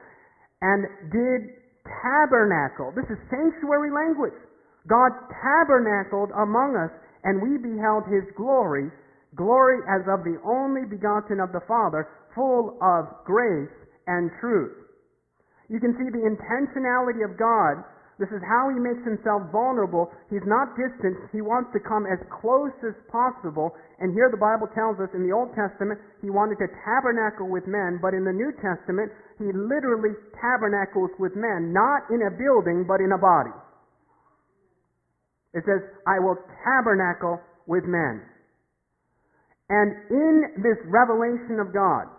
and 0.67 0.83
did 1.15 1.62
tabernacle. 1.87 2.91
This 2.91 3.07
is 3.07 3.23
sanctuary 3.31 3.95
language. 3.95 4.35
God 4.91 5.15
tabernacled 5.31 6.35
among 6.35 6.75
us, 6.75 6.91
and 7.23 7.39
we 7.39 7.55
beheld 7.55 8.11
His 8.11 8.27
glory, 8.35 8.91
glory 9.37 9.78
as 9.87 10.02
of 10.08 10.25
the 10.25 10.38
only 10.42 10.87
begotten 10.88 11.40
of 11.40 11.52
the 11.52 11.62
Father, 11.68 12.08
full 12.34 12.78
of 12.82 13.06
grace 13.25 13.72
and 14.06 14.30
truth. 14.40 14.75
You 15.70 15.78
can 15.78 15.94
see 15.94 16.10
the 16.10 16.26
intentionality 16.26 17.22
of 17.22 17.38
God. 17.38 17.87
This 18.18 18.28
is 18.37 18.42
how 18.44 18.68
he 18.68 18.76
makes 18.76 19.00
himself 19.06 19.49
vulnerable. 19.49 20.12
He's 20.28 20.44
not 20.44 20.76
distant. 20.76 21.16
He 21.32 21.40
wants 21.40 21.72
to 21.72 21.80
come 21.80 22.04
as 22.04 22.20
close 22.28 22.75
as 22.84 22.92
possible. 23.08 23.72
And 23.96 24.12
here 24.12 24.28
the 24.28 24.37
Bible 24.37 24.68
tells 24.76 25.00
us 25.00 25.08
in 25.14 25.25
the 25.25 25.32
Old 25.32 25.54
Testament, 25.56 25.96
he 26.20 26.28
wanted 26.28 26.60
to 26.60 26.68
tabernacle 26.84 27.49
with 27.49 27.64
men, 27.64 27.96
but 28.02 28.12
in 28.12 28.26
the 28.26 28.34
New 28.34 28.52
Testament, 28.60 29.08
he 29.38 29.49
literally 29.56 30.12
tabernacles 30.37 31.16
with 31.16 31.32
men, 31.32 31.72
not 31.72 32.10
in 32.12 32.20
a 32.28 32.34
building, 32.34 32.84
but 32.84 33.00
in 33.00 33.14
a 33.14 33.20
body. 33.20 33.56
It 35.54 35.64
says, 35.64 35.80
I 36.04 36.20
will 36.20 36.37
tabernacle 36.60 37.40
with 37.64 37.88
men. 37.88 38.20
And 39.71 39.95
in 40.11 40.35
this 40.67 40.79
revelation 40.91 41.62
of 41.62 41.73
God, 41.73 42.11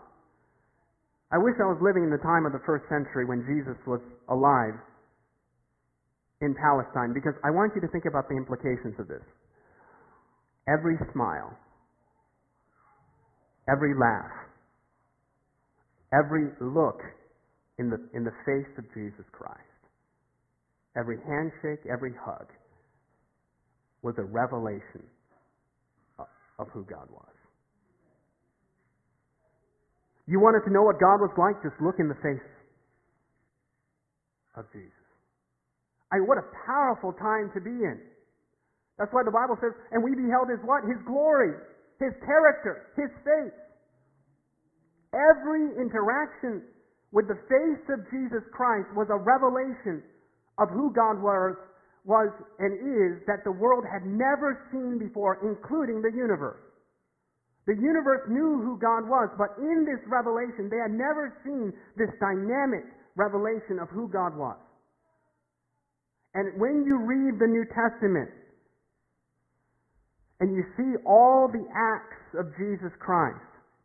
I 1.31 1.37
wish 1.37 1.55
I 1.59 1.67
was 1.67 1.79
living 1.83 2.03
in 2.03 2.09
the 2.09 2.23
time 2.23 2.47
of 2.47 2.55
the 2.55 2.63
first 2.65 2.87
century 2.87 3.27
when 3.27 3.43
Jesus 3.43 3.75
was 3.85 3.99
alive 4.31 4.79
in 6.39 6.55
Palestine 6.55 7.11
because 7.13 7.35
I 7.43 7.51
want 7.51 7.75
you 7.75 7.81
to 7.81 7.91
think 7.91 8.05
about 8.07 8.27
the 8.31 8.35
implications 8.35 8.95
of 8.99 9.07
this. 9.07 9.23
Every 10.67 10.95
smile, 11.11 11.51
every 13.67 13.99
laugh, 13.99 14.31
every 16.15 16.55
look 16.59 17.03
in 17.79 17.89
the, 17.89 17.99
in 18.15 18.23
the 18.23 18.35
face 18.47 18.71
of 18.77 18.87
Jesus 18.93 19.27
Christ, 19.31 19.59
every 20.95 21.17
handshake, 21.27 21.83
every 21.91 22.15
hug 22.15 22.47
was 24.03 24.15
a 24.17 24.23
revelation 24.23 25.03
of 26.59 26.67
who 26.73 26.85
God 26.85 27.07
was. 27.11 27.40
You 30.31 30.39
wanted 30.39 30.63
to 30.63 30.71
know 30.71 30.87
what 30.87 30.95
God 30.95 31.19
was 31.19 31.35
like? 31.35 31.59
Just 31.59 31.75
look 31.83 31.99
in 31.99 32.07
the 32.07 32.15
face 32.23 32.47
of 34.55 34.63
Jesus. 34.71 35.03
I 36.07 36.23
mean, 36.23 36.27
what 36.31 36.39
a 36.39 36.47
powerful 36.63 37.11
time 37.19 37.51
to 37.51 37.59
be 37.59 37.75
in. 37.83 37.99
That's 38.95 39.11
why 39.11 39.27
the 39.27 39.35
Bible 39.35 39.59
says, 39.59 39.75
and 39.91 39.99
we 39.99 40.15
beheld 40.15 40.47
his 40.47 40.63
what? 40.63 40.87
His 40.87 41.03
glory, 41.03 41.51
his 41.99 42.15
character, 42.23 42.95
his 42.95 43.11
face. 43.27 43.59
Every 45.11 45.67
interaction 45.75 46.63
with 47.11 47.27
the 47.27 47.35
face 47.51 47.83
of 47.91 47.99
Jesus 48.07 48.47
Christ 48.55 48.87
was 48.95 49.11
a 49.11 49.19
revelation 49.19 49.99
of 50.63 50.71
who 50.71 50.95
God 50.95 51.19
was, 51.19 51.59
was 52.07 52.31
and 52.63 52.71
is 52.79 53.19
that 53.27 53.43
the 53.43 53.51
world 53.51 53.83
had 53.83 54.07
never 54.07 54.63
seen 54.71 54.95
before, 54.95 55.43
including 55.43 55.99
the 55.99 56.15
universe. 56.15 56.70
The 57.67 57.75
universe 57.77 58.25
knew 58.27 58.61
who 58.65 58.79
God 58.81 59.05
was, 59.05 59.29
but 59.37 59.53
in 59.61 59.85
this 59.85 60.01
revelation, 60.09 60.69
they 60.69 60.81
had 60.81 60.91
never 60.91 61.37
seen 61.45 61.71
this 61.95 62.09
dynamic 62.19 62.83
revelation 63.15 63.77
of 63.79 63.89
who 63.89 64.09
God 64.09 64.35
was. 64.35 64.57
And 66.33 66.59
when 66.59 66.83
you 66.87 66.97
read 66.97 67.37
the 67.39 67.47
New 67.47 67.65
Testament 67.69 68.31
and 70.39 70.55
you 70.55 70.63
see 70.75 70.97
all 71.05 71.47
the 71.51 71.67
acts 71.69 72.39
of 72.39 72.49
Jesus 72.57 72.91
Christ, 72.97 73.37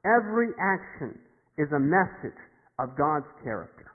every 0.06 0.54
action 0.56 1.18
is 1.58 1.68
a 1.72 1.80
message 1.80 2.38
of 2.78 2.96
God's 2.96 3.28
character. 3.42 3.92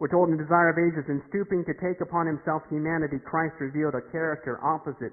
We're 0.00 0.08
told 0.08 0.28
in 0.28 0.36
Desire 0.36 0.72
of 0.72 0.80
Ages, 0.80 1.04
in 1.08 1.22
stooping 1.28 1.64
to 1.68 1.74
take 1.76 2.00
upon 2.00 2.26
himself 2.26 2.62
humanity, 2.68 3.20
Christ 3.20 3.54
revealed 3.60 3.94
a 3.94 4.04
character 4.10 4.56
opposite 4.64 5.12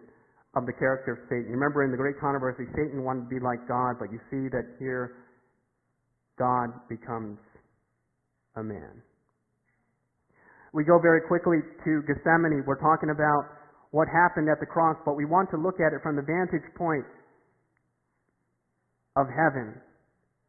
of 0.58 0.66
the 0.66 0.74
character 0.74 1.14
of 1.14 1.20
Satan. 1.30 1.54
Remember 1.54 1.86
in 1.86 1.94
the 1.94 2.02
great 2.02 2.18
controversy, 2.18 2.66
Satan 2.74 3.06
wanted 3.06 3.30
to 3.30 3.32
be 3.32 3.38
like 3.38 3.62
God, 3.70 4.02
but 4.02 4.10
you 4.10 4.18
see 4.34 4.50
that 4.50 4.66
here 4.82 5.30
God 6.42 6.74
becomes 6.90 7.38
a 8.58 8.64
man. 8.66 9.06
We 10.74 10.84
go 10.84 10.98
very 10.98 11.22
quickly 11.30 11.62
to 11.62 12.02
Gethsemane. 12.10 12.66
We're 12.66 12.82
talking 12.82 13.14
about 13.14 13.54
what 13.92 14.10
happened 14.10 14.50
at 14.50 14.60
the 14.60 14.66
cross, 14.66 14.98
but 15.06 15.14
we 15.14 15.26
want 15.26 15.50
to 15.54 15.58
look 15.58 15.78
at 15.78 15.94
it 15.94 16.02
from 16.02 16.18
the 16.18 16.26
vantage 16.26 16.66
point 16.74 17.06
of 19.16 19.30
heaven, 19.30 19.78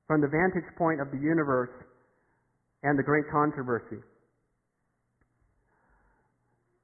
from 0.09 0.21
the 0.21 0.29
vantage 0.29 0.69
point 0.77 1.01
of 1.01 1.13
the 1.13 1.21
universe 1.21 1.73
and 2.83 2.99
the 2.99 3.03
great 3.03 3.25
controversy. 3.31 4.01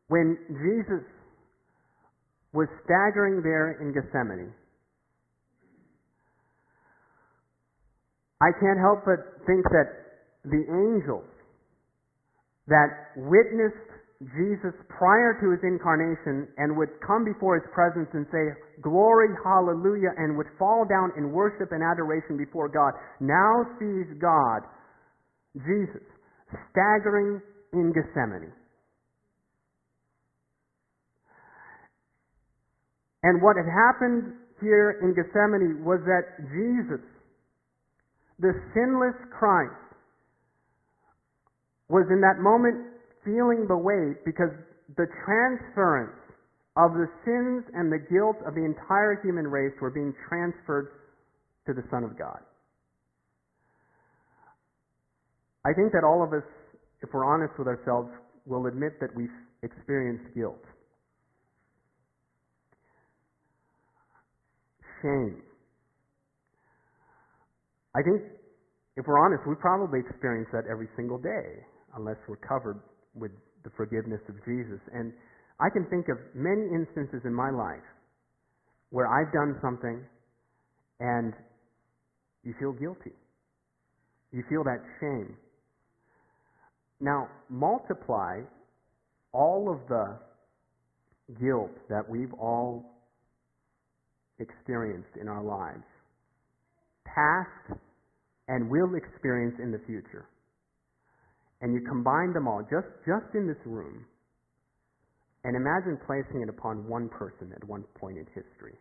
When 0.09 0.37
Jesus 0.61 1.05
was 2.55 2.69
staggering 2.87 3.43
there 3.43 3.83
in 3.83 3.93
Gethsemane. 3.93 4.55
I 8.41 8.55
can't 8.63 8.79
help 8.79 9.03
but 9.05 9.43
think 9.47 9.67
that 9.75 9.91
the 10.45 10.63
angels 10.71 11.27
that 12.71 13.13
witnessed 13.17 13.91
Jesus 14.39 14.73
prior 14.89 15.37
to 15.43 15.51
his 15.53 15.61
incarnation 15.67 16.49
and 16.57 16.79
would 16.79 16.89
come 17.05 17.25
before 17.27 17.59
his 17.61 17.67
presence 17.75 18.09
and 18.15 18.25
say, 18.31 18.55
Glory, 18.81 19.29
hallelujah, 19.45 20.15
and 20.17 20.37
would 20.39 20.49
fall 20.59 20.87
down 20.89 21.13
in 21.19 21.33
worship 21.33 21.73
and 21.73 21.83
adoration 21.83 22.39
before 22.39 22.69
God, 22.69 22.95
now 23.21 23.67
sees 23.77 24.07
God, 24.23 24.63
Jesus, 25.67 26.07
staggering 26.71 27.43
in 27.75 27.93
Gethsemane. 27.93 28.53
And 33.25 33.41
what 33.41 33.57
had 33.57 33.65
happened 33.65 34.37
here 34.61 35.01
in 35.01 35.17
Gethsemane 35.17 35.81
was 35.83 36.01
that 36.05 36.45
Jesus, 36.53 37.01
the 38.39 38.53
sinless 38.77 39.17
Christ, 39.33 39.73
was 41.89 42.05
in 42.13 42.21
that 42.21 42.45
moment 42.45 42.93
feeling 43.25 43.65
the 43.67 43.77
weight 43.77 44.21
because 44.29 44.53
the 45.01 45.09
transference 45.25 46.21
of 46.77 46.93
the 46.93 47.09
sins 47.25 47.65
and 47.73 47.89
the 47.89 48.03
guilt 48.13 48.37
of 48.45 48.55
the 48.55 48.65
entire 48.65 49.17
human 49.25 49.49
race 49.49 49.73
were 49.81 49.91
being 49.91 50.13
transferred 50.29 50.93
to 51.67 51.73
the 51.73 51.83
Son 51.91 52.05
of 52.05 52.19
God. 52.19 52.41
I 55.65 55.73
think 55.73 55.93
that 55.93 56.05
all 56.05 56.23
of 56.23 56.35
us, 56.35 56.45
if 57.01 57.09
we're 57.15 57.25
honest 57.25 57.57
with 57.59 57.69
ourselves, 57.69 58.11
will 58.45 58.67
admit 58.67 59.01
that 59.01 59.17
we've 59.17 59.33
experienced 59.63 60.35
guilt. 60.35 60.61
Shame. 65.05 65.45
I 67.95 68.01
think, 68.01 68.25
if 68.97 69.05
we're 69.07 69.21
honest, 69.21 69.45
we 69.47 69.55
probably 69.61 70.01
experience 70.01 70.49
that 70.53 70.65
every 70.71 70.89
single 70.97 71.19
day, 71.19 71.61
unless 71.97 72.17
we're 72.27 72.41
covered 72.41 72.81
with 73.15 73.31
the 73.63 73.71
forgiveness 73.77 74.21
of 74.29 74.35
Jesus. 74.45 74.81
And 74.93 75.13
I 75.61 75.69
can 75.71 75.87
think 75.91 76.09
of 76.09 76.19
many 76.35 76.67
instances 76.75 77.21
in 77.25 77.35
my 77.35 77.51
life 77.51 77.85
where 78.91 79.07
I've 79.07 79.33
done 79.33 79.59
something 79.63 80.03
and 81.01 81.33
you 82.43 82.55
feel 82.59 82.73
guilty. 82.73 83.15
You 84.33 84.43
feel 84.49 84.65
that 84.65 84.83
shame. 85.01 85.37
Now, 87.01 87.29
multiply 87.49 88.41
all 89.33 89.71
of 89.71 89.87
the 89.89 90.19
guilt 91.41 91.73
that 91.89 92.09
we've 92.09 92.33
all 92.35 92.94
experienced 94.39 95.17
in 95.21 95.29
our 95.29 95.43
lives, 95.43 95.85
past 97.05 97.81
and 98.49 98.69
will 98.69 98.95
experience 98.95 99.57
in 99.63 99.71
the 99.73 99.81
future. 99.87 100.27
And 101.61 101.73
you 101.73 101.81
combine 101.89 102.33
them 102.33 102.47
all 102.47 102.63
just, 102.63 102.89
just 103.07 103.35
in 103.35 103.47
this 103.47 103.61
room, 103.65 104.05
and 105.45 105.57
imagine 105.57 105.99
placing 106.07 106.43
it 106.43 106.49
upon 106.49 106.89
one 106.89 107.09
person 107.09 107.53
at 107.55 107.65
one 107.65 107.85
point 107.99 108.19
in 108.19 108.27
history. 108.35 108.77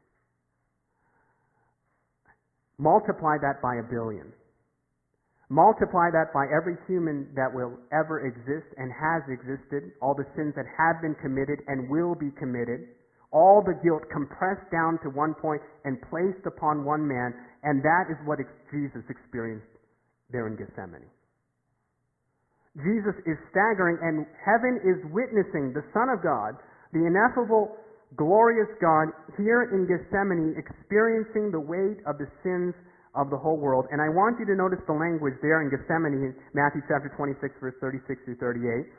Multiply 2.78 3.38
that 3.42 3.62
by 3.62 3.76
a 3.76 3.84
billion. 3.84 4.34
Multiply 5.50 6.10
that 6.12 6.34
by 6.34 6.48
every 6.50 6.76
human 6.88 7.28
that 7.36 7.54
will 7.54 7.78
ever 7.92 8.26
exist 8.26 8.66
and 8.78 8.92
has 8.92 9.22
existed, 9.30 9.92
all 10.02 10.16
the 10.16 10.26
sins 10.36 10.54
that 10.56 10.66
have 10.66 11.02
been 11.02 11.16
committed 11.22 11.60
and 11.68 11.88
will 11.89 12.16
be 12.16 12.32
committed 12.39 12.88
all 13.34 13.65
the 13.65 13.74
guilt 13.82 14.06
compressed 14.13 14.69
down 14.69 15.02
to 15.02 15.10
one 15.10 15.34
point 15.34 15.60
and 15.84 15.98
placed 16.08 16.46
upon 16.46 16.86
one 16.86 17.02
man, 17.02 17.34
and 17.65 17.82
that 17.82 18.06
is 18.13 18.17
what 18.24 18.38
Jesus 18.69 19.02
experienced 19.10 19.67
there 20.30 20.46
in 20.46 20.56
Gethsemane. 20.56 21.10
Jesus 22.78 23.13
is 23.26 23.38
staggering, 23.50 23.98
and 24.02 24.26
heaven 24.41 24.82
is 24.82 24.98
witnessing 25.13 25.74
the 25.74 25.86
Son 25.93 26.10
of 26.10 26.22
God, 26.26 26.58
the 26.93 27.06
ineffable, 27.06 27.78
glorious 28.17 28.69
God, 28.82 29.13
here 29.38 29.69
in 29.74 29.86
Gethsemane, 29.86 30.58
experiencing 30.58 31.50
the 31.54 31.62
weight 31.62 32.02
of 32.06 32.17
the 32.17 32.30
sins 32.41 32.74
of 33.13 33.30
the 33.30 33.38
whole 33.38 33.58
world. 33.58 33.86
And 33.93 34.02
I 34.02 34.10
want 34.10 34.41
you 34.41 34.46
to 34.50 34.58
notice 34.58 34.82
the 34.89 34.98
language 34.98 35.38
there 35.46 35.62
in 35.62 35.69
Gethsemane, 35.69 36.17
in 36.17 36.34
Matthew 36.58 36.82
chapter 36.89 37.13
26, 37.13 37.54
verse 37.62 37.78
36 37.78 38.26
through 38.26 38.41
38. 38.41 38.89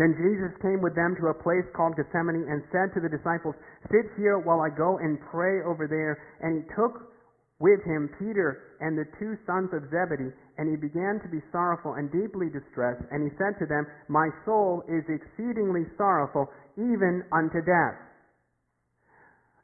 Then 0.00 0.16
Jesus 0.16 0.56
came 0.64 0.80
with 0.80 0.96
them 0.96 1.12
to 1.20 1.28
a 1.28 1.36
place 1.36 1.68
called 1.76 1.92
Gethsemane 1.92 2.48
and 2.48 2.64
said 2.72 2.88
to 2.96 3.04
the 3.04 3.12
disciples, 3.12 3.52
Sit 3.92 4.08
here 4.16 4.40
while 4.40 4.64
I 4.64 4.72
go 4.72 4.96
and 4.96 5.20
pray 5.28 5.60
over 5.60 5.84
there. 5.84 6.16
And 6.40 6.56
he 6.56 6.64
took 6.72 7.12
with 7.60 7.84
him 7.84 8.08
Peter 8.16 8.80
and 8.80 8.96
the 8.96 9.04
two 9.20 9.36
sons 9.44 9.68
of 9.76 9.84
Zebedee, 9.92 10.32
and 10.56 10.72
he 10.72 10.80
began 10.80 11.20
to 11.20 11.28
be 11.28 11.44
sorrowful 11.52 12.00
and 12.00 12.08
deeply 12.08 12.48
distressed. 12.48 13.04
And 13.12 13.28
he 13.28 13.36
said 13.36 13.60
to 13.60 13.68
them, 13.68 13.84
My 14.08 14.32
soul 14.48 14.80
is 14.88 15.04
exceedingly 15.04 15.84
sorrowful, 16.00 16.48
even 16.80 17.20
unto 17.36 17.60
death. 17.60 18.00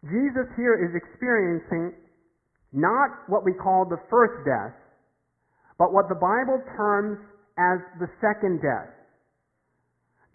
Jesus 0.05 0.53
here 0.61 0.77
is 0.77 0.92
experiencing 0.92 1.96
not 2.77 3.25
what 3.33 3.40
we 3.40 3.57
call 3.57 3.88
the 3.88 4.05
first 4.12 4.44
death, 4.44 4.77
but 5.81 5.96
what 5.96 6.12
the 6.12 6.20
Bible 6.20 6.61
terms 6.77 7.25
as 7.57 7.81
the 8.05 8.12
second 8.20 8.61
death. 8.61 8.92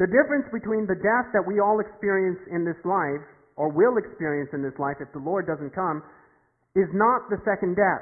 The 0.01 0.09
difference 0.09 0.49
between 0.49 0.89
the 0.89 0.97
death 0.97 1.29
that 1.29 1.45
we 1.45 1.61
all 1.61 1.77
experience 1.77 2.41
in 2.49 2.65
this 2.65 2.81
life, 2.81 3.21
or 3.53 3.69
will 3.69 4.01
experience 4.01 4.49
in 4.49 4.65
this 4.65 4.73
life 4.81 4.97
if 4.97 5.13
the 5.13 5.21
Lord 5.21 5.45
doesn't 5.45 5.77
come, 5.77 6.01
is 6.73 6.89
not 6.89 7.29
the 7.29 7.37
second 7.45 7.77
death. 7.77 8.01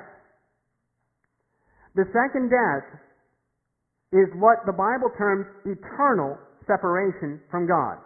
The 2.00 2.08
second 2.16 2.48
death 2.48 2.88
is 4.16 4.32
what 4.40 4.64
the 4.64 4.72
Bible 4.72 5.12
terms 5.20 5.44
eternal 5.68 6.40
separation 6.64 7.44
from 7.52 7.68
God. 7.68 8.00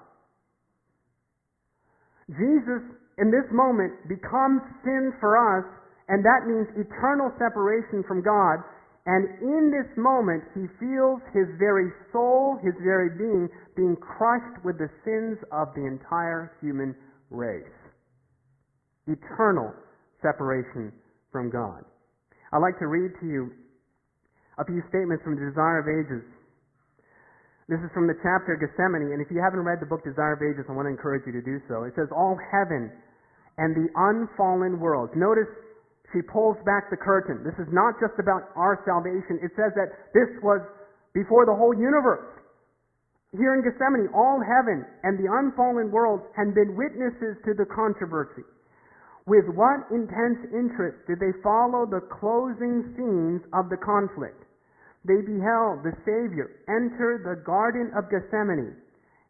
Jesus, 2.33 2.81
in 3.21 3.29
this 3.29 3.45
moment, 3.53 3.93
becomes 4.09 4.65
sin 4.81 5.13
for 5.21 5.37
us, 5.37 5.69
and 6.09 6.25
that 6.25 6.49
means 6.49 6.65
eternal 6.81 7.29
separation 7.37 8.01
from 8.09 8.25
God. 8.25 8.57
And 9.05 9.27
in 9.43 9.67
this 9.67 9.89
moment, 9.97 10.43
he 10.55 10.63
feels 10.79 11.19
his 11.35 11.51
very 11.59 11.91
soul, 12.15 12.55
his 12.63 12.73
very 12.79 13.11
being, 13.19 13.49
being 13.75 13.97
crushed 13.99 14.63
with 14.63 14.79
the 14.79 14.87
sins 15.03 15.35
of 15.51 15.75
the 15.75 15.83
entire 15.83 16.55
human 16.63 16.95
race. 17.29 17.67
Eternal 19.07 19.75
separation 20.21 20.93
from 21.31 21.51
God. 21.51 21.83
I'd 22.53 22.63
like 22.63 22.79
to 22.79 22.87
read 22.87 23.11
to 23.19 23.27
you 23.27 23.51
a 24.57 24.63
few 24.63 24.79
statements 24.87 25.23
from 25.25 25.35
Desire 25.35 25.83
of 25.83 25.91
Ages. 25.91 26.23
This 27.67 27.79
is 27.83 27.91
from 27.91 28.07
the 28.07 28.15
chapter 28.23 28.55
Gethsemane, 28.55 29.11
and 29.11 29.19
if 29.19 29.27
you 29.27 29.43
haven't 29.43 29.67
read 29.67 29.83
the 29.83 29.89
book 29.89 30.03
Desire 30.07 30.39
of 30.39 30.43
Ages, 30.43 30.63
I 30.69 30.71
want 30.71 30.87
to 30.87 30.93
encourage 30.95 31.27
you 31.27 31.33
to 31.35 31.43
do 31.43 31.59
so. 31.67 31.83
It 31.83 31.91
says, 31.99 32.07
All 32.15 32.39
heaven 32.39 32.91
and 33.57 33.75
the 33.75 33.87
unfallen 33.95 34.79
world. 34.79 35.11
Notice 35.15 35.49
she 36.13 36.21
pulls 36.21 36.55
back 36.63 36.93
the 36.93 36.97
curtain. 36.97 37.43
This 37.43 37.57
is 37.57 37.67
not 37.73 37.97
just 37.99 38.15
about 38.21 38.53
our 38.55 38.79
salvation. 38.85 39.41
It 39.41 39.51
says 39.57 39.73
that 39.75 40.13
this 40.13 40.29
was 40.45 40.61
before 41.13 41.45
the 41.49 41.57
whole 41.57 41.73
universe. 41.73 42.29
Here 43.33 43.57
in 43.57 43.65
Gethsemane, 43.65 44.13
all 44.13 44.37
heaven 44.37 44.85
and 45.01 45.17
the 45.17 45.25
unfallen 45.25 45.89
world 45.89 46.21
had 46.37 46.53
been 46.53 46.77
witnesses 46.77 47.41
to 47.49 47.57
the 47.57 47.65
controversy. 47.65 48.45
With 49.25 49.49
what 49.57 49.89
intense 49.89 50.37
interest 50.53 51.01
did 51.09 51.17
they 51.17 51.33
follow 51.41 51.89
the 51.89 52.05
closing 52.13 52.93
scenes 52.93 53.41
of 53.53 53.73
the 53.73 53.81
conflict? 53.81 54.37
They 55.05 55.19
beheld 55.25 55.81
the 55.81 55.97
Savior 56.05 56.61
enter 56.69 57.19
the 57.25 57.41
Garden 57.41 57.89
of 57.97 58.11
Gethsemane. 58.11 58.77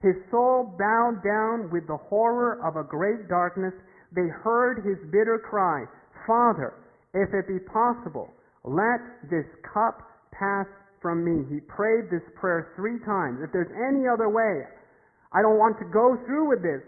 His 0.02 0.20
soul 0.30 0.76
bowed 0.78 1.24
down 1.24 1.72
with 1.72 1.88
the 1.88 1.98
horror 1.98 2.60
of 2.60 2.76
a 2.76 2.84
great 2.84 3.30
darkness. 3.30 3.74
They 4.12 4.28
heard 4.28 4.84
his 4.84 5.00
bitter 5.10 5.40
cry, 5.40 5.86
Father, 6.26 6.74
if 7.14 7.30
it 7.34 7.48
be 7.48 7.60
possible, 7.72 8.30
let 8.64 9.00
this 9.30 9.46
cup 9.62 10.02
pass 10.32 10.66
from 11.02 11.24
me. 11.24 11.46
He 11.50 11.60
prayed 11.60 12.10
this 12.10 12.24
prayer 12.40 12.74
three 12.76 13.00
times. 13.06 13.40
If 13.44 13.52
there's 13.52 13.72
any 13.76 14.08
other 14.08 14.30
way, 14.30 14.64
I 15.34 15.42
don't 15.42 15.58
want 15.58 15.78
to 15.80 15.88
go 15.92 16.16
through 16.26 16.50
with 16.50 16.64
this 16.64 16.82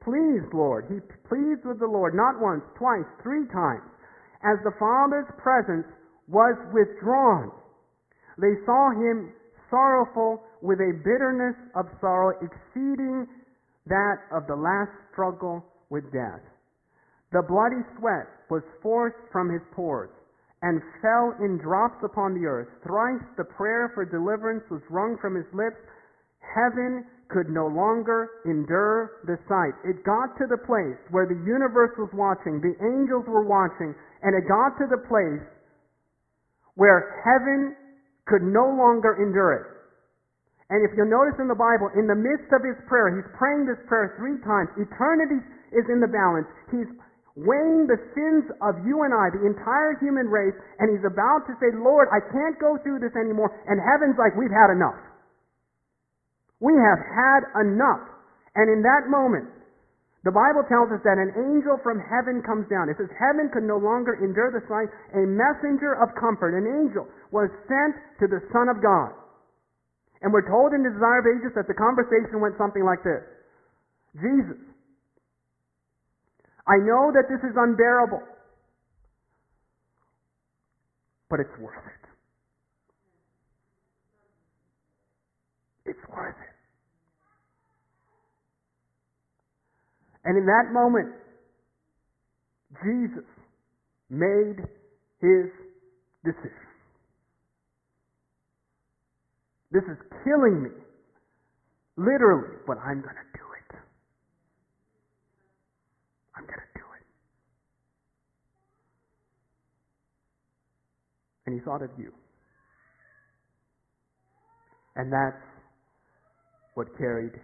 Please, 0.00 0.40
Lord. 0.54 0.88
He 0.88 0.96
pleased 1.28 1.64
with 1.64 1.78
the 1.78 1.86
Lord 1.86 2.14
not 2.14 2.40
once, 2.40 2.64
twice, 2.76 3.04
three 3.22 3.44
times. 3.52 3.84
As 4.40 4.56
the 4.64 4.72
Father's 4.80 5.28
presence 5.36 5.84
was 6.26 6.56
withdrawn, 6.72 7.52
they 8.40 8.56
saw 8.64 8.90
him 8.96 9.32
sorrowful 9.68 10.40
with 10.62 10.80
a 10.80 10.96
bitterness 11.04 11.56
of 11.76 11.84
sorrow 12.00 12.32
exceeding 12.40 13.28
that 13.86 14.24
of 14.32 14.46
the 14.46 14.56
last 14.56 14.90
struggle 15.12 15.64
with 15.90 16.04
death. 16.12 16.40
The 17.32 17.42
bloody 17.46 17.82
sweat 17.98 18.26
was 18.50 18.62
forced 18.82 19.22
from 19.30 19.50
his 19.50 19.62
pores 19.70 20.10
and 20.62 20.82
fell 21.00 21.32
in 21.40 21.58
drops 21.62 22.02
upon 22.02 22.34
the 22.34 22.44
earth. 22.44 22.68
Thrice 22.82 23.22
the 23.38 23.44
prayer 23.44 23.92
for 23.94 24.04
deliverance 24.04 24.64
was 24.70 24.82
wrung 24.90 25.16
from 25.22 25.34
his 25.38 25.46
lips. 25.54 25.78
Heaven 26.42 27.06
could 27.30 27.48
no 27.48 27.70
longer 27.70 28.42
endure 28.44 29.22
the 29.24 29.38
sight. 29.46 29.72
It 29.86 30.02
got 30.02 30.34
to 30.42 30.50
the 30.50 30.58
place 30.66 30.98
where 31.14 31.30
the 31.30 31.38
universe 31.46 31.94
was 31.96 32.10
watching, 32.12 32.58
the 32.58 32.74
angels 32.82 33.24
were 33.30 33.46
watching, 33.46 33.94
and 34.26 34.34
it 34.34 34.50
got 34.50 34.74
to 34.82 34.90
the 34.90 35.00
place 35.06 35.46
where 36.74 37.22
heaven 37.22 37.78
could 38.26 38.42
no 38.42 38.66
longer 38.74 39.22
endure 39.22 39.54
it. 39.54 39.66
And 40.70 40.86
if 40.86 40.94
you'll 40.98 41.10
notice 41.10 41.38
in 41.38 41.46
the 41.46 41.58
Bible, 41.58 41.90
in 41.94 42.06
the 42.06 42.18
midst 42.18 42.50
of 42.54 42.62
his 42.62 42.78
prayer, 42.86 43.10
he's 43.14 43.26
praying 43.38 43.66
this 43.66 43.78
prayer 43.86 44.14
three 44.18 44.38
times. 44.42 44.70
Eternity 44.78 45.42
is 45.74 45.86
in 45.90 45.98
the 45.98 46.10
balance. 46.10 46.46
He's 46.70 46.86
weighing 47.38 47.86
the 47.86 47.98
sins 48.16 48.50
of 48.62 48.82
you 48.82 49.06
and 49.06 49.14
I, 49.14 49.30
the 49.30 49.46
entire 49.46 49.94
human 50.02 50.26
race, 50.26 50.56
and 50.82 50.90
he's 50.90 51.06
about 51.06 51.46
to 51.46 51.54
say, 51.62 51.70
Lord, 51.78 52.10
I 52.10 52.18
can't 52.18 52.58
go 52.58 52.78
through 52.82 52.98
this 52.98 53.14
anymore. 53.14 53.50
And 53.70 53.78
heaven's 53.78 54.18
like, 54.18 54.34
we've 54.34 54.52
had 54.52 54.74
enough. 54.74 54.98
We 56.58 56.74
have 56.74 57.00
had 57.00 57.42
enough. 57.64 58.04
And 58.58 58.66
in 58.68 58.82
that 58.82 59.08
moment, 59.08 59.48
the 60.20 60.34
Bible 60.34 60.68
tells 60.68 60.92
us 60.92 61.00
that 61.00 61.16
an 61.16 61.32
angel 61.32 61.80
from 61.80 61.96
heaven 61.96 62.44
comes 62.44 62.68
down. 62.68 62.92
It 62.92 63.00
says 63.00 63.08
heaven 63.16 63.48
could 63.48 63.64
no 63.64 63.80
longer 63.80 64.20
endure 64.20 64.52
the 64.52 64.60
sight. 64.68 64.92
A 65.16 65.24
messenger 65.24 65.96
of 65.96 66.12
comfort, 66.20 66.52
an 66.52 66.68
angel, 66.68 67.08
was 67.32 67.48
sent 67.64 67.96
to 68.20 68.28
the 68.28 68.44
Son 68.52 68.68
of 68.68 68.84
God. 68.84 69.16
And 70.20 70.28
we're 70.28 70.44
told 70.44 70.76
in 70.76 70.84
the 70.84 70.92
Desire 70.92 71.24
of 71.24 71.28
Ages 71.40 71.56
that 71.56 71.64
the 71.64 71.78
conversation 71.78 72.44
went 72.44 72.52
something 72.60 72.84
like 72.84 73.00
this. 73.00 73.24
Jesus, 74.20 74.60
I 76.70 76.76
know 76.78 77.10
that 77.12 77.24
this 77.28 77.40
is 77.42 77.56
unbearable, 77.56 78.22
but 81.28 81.40
it's 81.40 81.58
worth 81.58 81.84
it. 81.84 82.08
It's 85.90 86.08
worth 86.08 86.36
it. 86.36 86.54
And 90.24 90.38
in 90.38 90.46
that 90.46 90.70
moment, 90.72 91.12
Jesus 92.84 93.26
made 94.08 94.62
his 95.20 95.50
decision. 96.24 96.70
This 99.72 99.82
is 99.84 99.98
killing 100.24 100.62
me, 100.62 100.70
literally, 101.96 102.58
but 102.66 102.78
I'm 102.78 103.00
going 103.02 103.14
to 103.14 103.28
do 103.34 103.46
it. 103.58 103.78
I'm 106.40 106.46
going 106.46 106.58
to 106.58 106.72
do 106.74 106.86
it. 106.96 107.06
And 111.46 111.54
he 111.54 111.60
thought 111.64 111.82
of 111.82 111.90
you. 111.98 112.12
And 114.96 115.12
that's 115.12 115.42
what 116.74 116.96
carried 116.96 117.34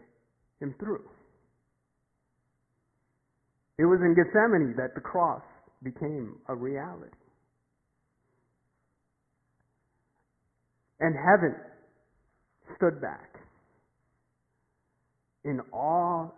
him 0.60 0.74
through. 0.78 1.02
It 3.78 3.84
was 3.84 4.00
in 4.00 4.14
Gethsemane 4.14 4.74
that 4.78 4.94
the 4.94 5.02
cross 5.02 5.42
became 5.82 6.36
a 6.48 6.54
reality. 6.54 7.12
And 11.00 11.14
heaven 11.14 11.54
stood 12.76 13.02
back 13.02 13.36
in 15.44 15.60
awe 15.72 16.30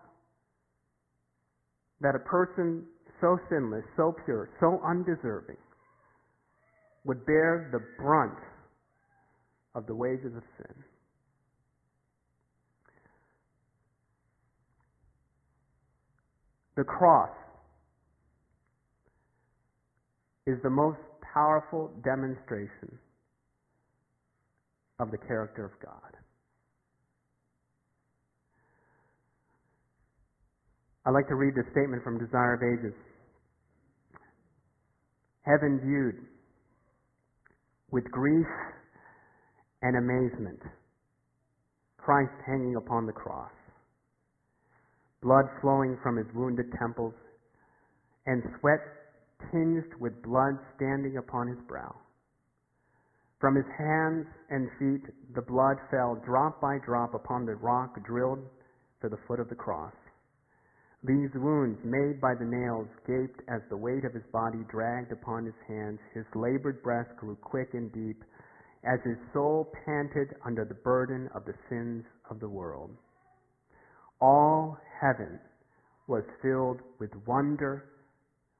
that 2.00 2.14
a 2.14 2.20
person 2.20 2.84
so 3.20 3.38
sinless, 3.50 3.84
so 3.96 4.14
pure, 4.24 4.48
so 4.60 4.80
undeserving 4.84 5.56
would 7.04 7.24
bear 7.26 7.68
the 7.72 7.80
brunt 8.02 8.38
of 9.74 9.86
the 9.86 9.94
wages 9.94 10.36
of 10.36 10.42
sin. 10.56 10.74
The 16.76 16.84
cross 16.84 17.30
is 20.46 20.58
the 20.62 20.70
most 20.70 20.98
powerful 21.34 21.90
demonstration 22.04 22.98
of 25.00 25.10
the 25.10 25.18
character 25.18 25.64
of 25.64 25.72
God. 25.84 26.17
I'd 31.08 31.14
like 31.14 31.28
to 31.28 31.36
read 31.36 31.54
the 31.54 31.64
statement 31.70 32.04
from 32.04 32.18
Desire 32.18 32.52
of 32.52 32.60
Ages. 32.62 32.92
Heaven 35.40 35.80
viewed 35.82 36.16
with 37.90 38.04
grief 38.10 38.44
and 39.80 39.96
amazement 39.96 40.60
Christ 41.96 42.36
hanging 42.46 42.76
upon 42.76 43.06
the 43.06 43.12
cross 43.12 43.50
blood 45.22 45.46
flowing 45.62 45.96
from 46.02 46.18
his 46.18 46.26
wounded 46.34 46.66
temples, 46.78 47.14
and 48.26 48.42
sweat 48.60 48.80
tinged 49.50 49.84
with 49.98 50.12
blood 50.22 50.58
standing 50.76 51.16
upon 51.16 51.48
his 51.48 51.58
brow. 51.66 51.94
From 53.40 53.56
his 53.56 53.64
hands 53.78 54.26
and 54.50 54.68
feet 54.78 55.08
the 55.34 55.40
blood 55.40 55.78
fell 55.90 56.20
drop 56.26 56.60
by 56.60 56.76
drop 56.84 57.14
upon 57.14 57.46
the 57.46 57.54
rock 57.54 57.96
drilled 58.04 58.44
for 59.00 59.08
the 59.08 59.18
foot 59.26 59.40
of 59.40 59.48
the 59.48 59.54
cross. 59.54 59.94
These 61.04 61.30
wounds 61.34 61.78
made 61.84 62.20
by 62.20 62.34
the 62.34 62.44
nails 62.44 62.88
gaped 63.06 63.40
as 63.48 63.62
the 63.70 63.76
weight 63.76 64.04
of 64.04 64.14
his 64.14 64.26
body 64.32 64.64
dragged 64.68 65.12
upon 65.12 65.44
his 65.44 65.54
hands. 65.68 66.00
His 66.12 66.24
labored 66.34 66.82
breath 66.82 67.06
grew 67.16 67.36
quick 67.36 67.74
and 67.74 67.92
deep 67.92 68.24
as 68.84 68.98
his 69.04 69.16
soul 69.32 69.72
panted 69.86 70.34
under 70.44 70.64
the 70.64 70.74
burden 70.74 71.28
of 71.34 71.44
the 71.44 71.54
sins 71.68 72.04
of 72.30 72.40
the 72.40 72.48
world. 72.48 72.90
All 74.20 74.76
heaven 75.00 75.38
was 76.08 76.24
filled 76.42 76.80
with 76.98 77.10
wonder 77.26 77.84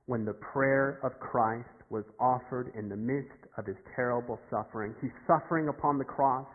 when 0.07 0.25
the 0.25 0.35
prayer 0.35 1.01
of 1.03 1.19
Christ 1.19 1.69
was 1.91 2.05
offered 2.21 2.73
in 2.79 2.89
the 2.89 2.97
midst 2.97 3.51
of 3.57 3.67
his 3.67 3.77
terrible 3.97 4.39
suffering. 4.49 4.95
He's 5.01 5.11
suffering 5.27 5.69
upon 5.69 5.99
the 5.99 6.05
cross. 6.05 6.47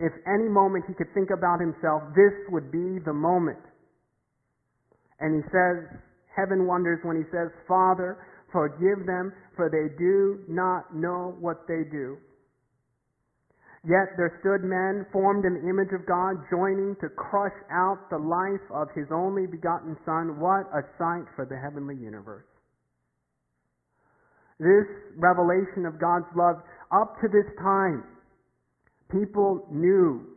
If 0.00 0.12
any 0.26 0.48
moment 0.48 0.86
he 0.88 0.94
could 0.94 1.12
think 1.14 1.30
about 1.30 1.60
himself, 1.60 2.02
this 2.16 2.34
would 2.50 2.72
be 2.72 2.98
the 3.04 3.12
moment. 3.12 3.60
And 5.20 5.36
he 5.36 5.42
says, 5.52 6.00
heaven 6.34 6.66
wonders 6.66 7.00
when 7.04 7.16
he 7.16 7.24
says, 7.30 7.52
Father, 7.68 8.18
forgive 8.52 9.06
them, 9.06 9.32
for 9.56 9.68
they 9.68 9.94
do 9.98 10.40
not 10.48 10.94
know 10.96 11.36
what 11.38 11.68
they 11.68 11.84
do. 11.90 12.16
Yet 13.84 14.12
there 14.16 14.36
stood 14.40 14.60
men 14.60 15.06
formed 15.12 15.44
in 15.44 15.54
the 15.54 15.68
image 15.68 15.92
of 15.96 16.04
God, 16.04 16.36
joining 16.50 16.96
to 17.00 17.08
crush 17.08 17.56
out 17.72 18.10
the 18.10 18.18
life 18.18 18.64
of 18.72 18.88
his 18.94 19.08
only 19.10 19.46
begotten 19.46 19.96
Son. 20.04 20.38
What 20.38 20.68
a 20.72 20.84
sight 20.98 21.24
for 21.34 21.46
the 21.48 21.56
heavenly 21.56 21.96
universe. 21.96 22.44
This 24.58 24.84
revelation 25.16 25.86
of 25.86 25.98
God's 25.98 26.28
love, 26.36 26.56
up 26.92 27.16
to 27.22 27.28
this 27.28 27.48
time, 27.56 28.04
people 29.10 29.66
knew 29.72 30.36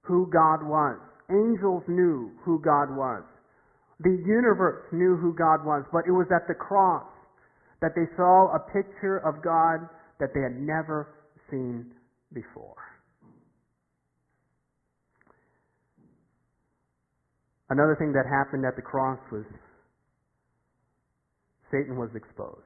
who 0.00 0.26
God 0.32 0.64
was. 0.64 0.96
Angels 1.28 1.82
knew 1.86 2.32
who 2.44 2.58
God 2.60 2.96
was. 2.96 3.22
The 4.00 4.16
universe 4.24 4.80
knew 4.92 5.16
who 5.16 5.34
God 5.34 5.64
was, 5.64 5.84
but 5.92 6.04
it 6.08 6.12
was 6.12 6.26
at 6.32 6.48
the 6.48 6.54
cross 6.54 7.04
that 7.82 7.92
they 7.94 8.08
saw 8.16 8.48
a 8.56 8.60
picture 8.72 9.18
of 9.18 9.42
God 9.44 9.88
that 10.18 10.32
they 10.32 10.40
had 10.40 10.56
never 10.56 11.08
seen 11.50 11.92
before. 12.32 12.76
Another 17.68 17.94
thing 17.98 18.12
that 18.12 18.24
happened 18.24 18.64
at 18.64 18.74
the 18.74 18.82
cross 18.82 19.20
was 19.30 19.44
Satan 21.70 21.96
was 21.96 22.10
exposed. 22.16 22.64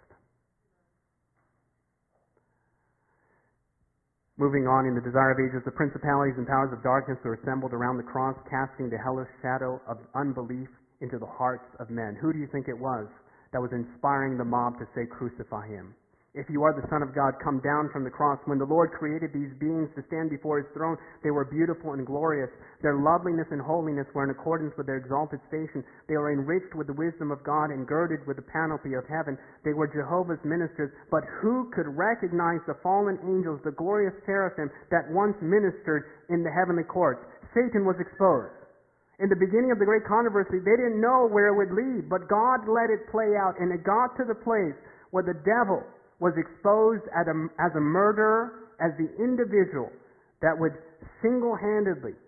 Moving 4.38 4.66
on 4.66 4.86
in 4.86 4.94
the 4.94 5.02
desire 5.02 5.30
of 5.30 5.38
ages, 5.38 5.62
the 5.64 5.70
principalities 5.70 6.34
and 6.38 6.46
powers 6.46 6.72
of 6.72 6.82
darkness 6.82 7.18
were 7.24 7.34
assembled 7.34 7.72
around 7.72 7.98
the 7.98 8.06
cross, 8.06 8.34
casting 8.50 8.88
the 8.88 8.98
hellish 8.98 9.28
shadow 9.42 9.80
of 9.86 9.98
unbelief 10.14 10.68
into 11.00 11.18
the 11.18 11.26
hearts 11.26 11.66
of 11.80 11.90
men. 11.90 12.16
Who 12.20 12.32
do 12.32 12.38
you 12.38 12.48
think 12.52 12.68
it 12.68 12.78
was 12.78 13.06
that 13.52 13.60
was 13.60 13.72
inspiring 13.72 14.38
the 14.38 14.44
mob 14.44 14.78
to 14.78 14.86
say, 14.94 15.06
Crucify 15.06 15.68
him? 15.68 15.94
If 16.34 16.50
you 16.50 16.66
are 16.66 16.74
the 16.74 16.82
Son 16.90 16.98
of 16.98 17.14
God, 17.14 17.38
come 17.38 17.62
down 17.62 17.94
from 17.94 18.02
the 18.02 18.10
cross. 18.10 18.42
When 18.50 18.58
the 18.58 18.66
Lord 18.66 18.90
created 18.90 19.30
these 19.30 19.54
beings 19.62 19.86
to 19.94 20.02
stand 20.10 20.34
before 20.34 20.58
his 20.58 20.66
throne, 20.74 20.98
they 21.22 21.30
were 21.30 21.46
beautiful 21.46 21.94
and 21.94 22.02
glorious. 22.02 22.50
Their 22.82 22.98
loveliness 22.98 23.46
and 23.54 23.62
holiness 23.62 24.10
were 24.18 24.26
in 24.26 24.34
accordance 24.34 24.74
with 24.74 24.90
their 24.90 24.98
exalted 24.98 25.38
station. 25.46 25.86
They 26.10 26.18
were 26.18 26.34
enriched 26.34 26.74
with 26.74 26.90
the 26.90 26.98
wisdom 26.98 27.30
of 27.30 27.46
God 27.46 27.70
and 27.70 27.86
girded 27.86 28.26
with 28.26 28.34
the 28.34 28.50
panoply 28.50 28.98
of 28.98 29.06
heaven. 29.06 29.38
They 29.62 29.78
were 29.78 29.86
Jehovah's 29.86 30.42
ministers. 30.42 30.90
But 31.06 31.22
who 31.38 31.70
could 31.70 31.86
recognize 31.86 32.66
the 32.66 32.82
fallen 32.82 33.14
angels, 33.22 33.62
the 33.62 33.70
glorious 33.70 34.18
seraphim 34.26 34.74
that 34.90 35.06
once 35.14 35.38
ministered 35.38 36.26
in 36.34 36.42
the 36.42 36.50
heavenly 36.50 36.82
courts? 36.82 37.22
Satan 37.54 37.86
was 37.86 37.94
exposed. 38.02 38.63
In 39.22 39.30
the 39.30 39.38
beginning 39.38 39.70
of 39.70 39.78
the 39.78 39.86
great 39.86 40.02
controversy, 40.04 40.58
they 40.58 40.74
didn't 40.74 41.00
know 41.00 41.30
where 41.30 41.54
it 41.54 41.56
would 41.56 41.70
lead, 41.70 42.10
but 42.10 42.26
God 42.26 42.66
let 42.66 42.90
it 42.90 43.06
play 43.10 43.38
out, 43.38 43.54
and 43.60 43.70
it 43.70 43.86
got 43.86 44.16
to 44.18 44.24
the 44.26 44.34
place 44.34 44.74
where 45.10 45.22
the 45.22 45.38
devil 45.46 45.86
was 46.18 46.34
exposed 46.34 47.06
as 47.14 47.26
a, 47.30 47.36
as 47.62 47.70
a 47.78 47.80
murderer, 47.80 48.74
as 48.82 48.90
the 48.98 49.06
individual 49.22 49.90
that 50.42 50.58
would 50.58 50.74
single 51.22 51.54
handedly 51.54 52.18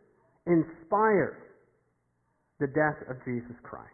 inspire 0.47 1.43
the 2.61 2.71
death 2.71 2.97
of 3.11 3.19
Jesus 3.27 3.57
Christ. 3.63 3.91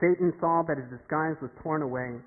Satan 0.00 0.32
saw 0.40 0.62
that 0.68 0.76
his 0.76 0.88
disguise 0.92 1.36
was 1.40 1.50
torn 1.62 1.82
away. 1.82 2.20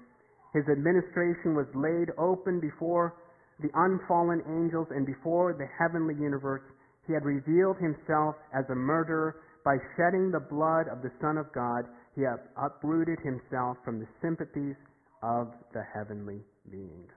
His 0.53 0.65
administration 0.69 1.53
was 1.53 1.65
laid 1.73 2.09
open 2.17 2.59
before 2.59 3.13
the 3.61 3.69
unfallen 3.73 4.41
angels 4.49 4.87
and 4.89 5.05
before 5.05 5.53
the 5.53 5.65
heavenly 5.77 6.13
universe. 6.15 6.61
He 7.05 7.13
had 7.13 7.25
revealed 7.25 7.77
himself 7.77 8.35
as 8.53 8.63
a 8.69 8.75
murderer 8.75 9.35
by 9.65 9.77
shedding 9.95 10.31
the 10.31 10.39
blood 10.39 10.87
of 10.87 11.01
the 11.01 11.11
Son 11.21 11.37
of 11.37 11.51
God. 11.53 11.85
He 12.15 12.21
had 12.21 12.39
uprooted 12.57 13.19
himself 13.19 13.77
from 13.83 13.99
the 13.99 14.07
sympathies 14.21 14.75
of 15.21 15.53
the 15.73 15.83
heavenly 15.93 16.41
beings. 16.69 17.11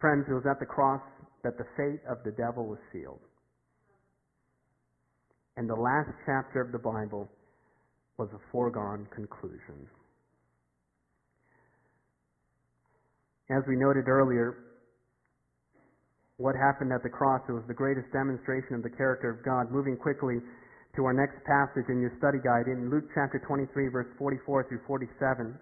Friends, 0.00 0.26
it 0.28 0.34
was 0.34 0.46
at 0.48 0.60
the 0.60 0.66
cross 0.66 1.02
that 1.42 1.56
the 1.58 1.66
fate 1.76 2.00
of 2.08 2.18
the 2.24 2.32
devil 2.32 2.66
was 2.66 2.78
sealed. 2.92 3.20
And 5.56 5.68
the 5.68 5.74
last 5.74 6.10
chapter 6.26 6.60
of 6.60 6.72
the 6.72 6.78
Bible 6.78 7.28
was 8.18 8.28
a 8.34 8.40
foregone 8.52 9.06
conclusion. 9.14 9.88
As 13.48 13.62
we 13.68 13.76
noted 13.76 14.08
earlier, 14.08 14.65
what 16.36 16.52
happened 16.54 16.92
at 16.92 17.02
the 17.02 17.08
cross, 17.08 17.40
it 17.48 17.56
was 17.56 17.64
the 17.64 17.76
greatest 17.76 18.12
demonstration 18.12 18.76
of 18.76 18.82
the 18.84 18.92
character 18.92 19.32
of 19.32 19.40
God. 19.40 19.72
Moving 19.72 19.96
quickly 19.96 20.36
to 20.96 21.04
our 21.08 21.16
next 21.16 21.40
passage 21.48 21.88
in 21.88 22.00
your 22.00 22.12
study 22.20 22.36
guide 22.44 22.68
in 22.68 22.92
Luke 22.92 23.08
chapter 23.16 23.40
23, 23.40 23.88
verse 23.88 24.08
44 24.20 24.68
through 24.68 24.84
47. 24.84 25.56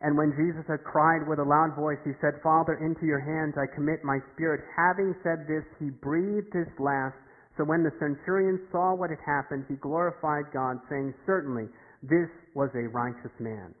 And 0.00 0.16
when 0.16 0.32
Jesus 0.36 0.64
had 0.68 0.84
cried 0.84 1.28
with 1.28 1.40
a 1.40 1.44
loud 1.44 1.76
voice, 1.76 2.00
he 2.04 2.12
said, 2.20 2.40
Father, 2.40 2.80
into 2.80 3.04
your 3.04 3.20
hands 3.20 3.56
I 3.60 3.68
commit 3.72 4.04
my 4.04 4.20
spirit. 4.32 4.64
Having 4.72 5.16
said 5.20 5.44
this, 5.48 5.64
he 5.80 5.92
breathed 5.92 6.52
his 6.52 6.68
last. 6.80 7.16
So 7.56 7.64
when 7.64 7.84
the 7.84 7.92
centurion 8.00 8.60
saw 8.72 8.96
what 8.96 9.12
had 9.12 9.22
happened, 9.24 9.64
he 9.68 9.76
glorified 9.76 10.52
God, 10.52 10.80
saying, 10.88 11.14
Certainly, 11.24 11.68
this 12.02 12.28
was 12.56 12.68
a 12.74 12.88
righteous 12.88 13.32
man. 13.38 13.72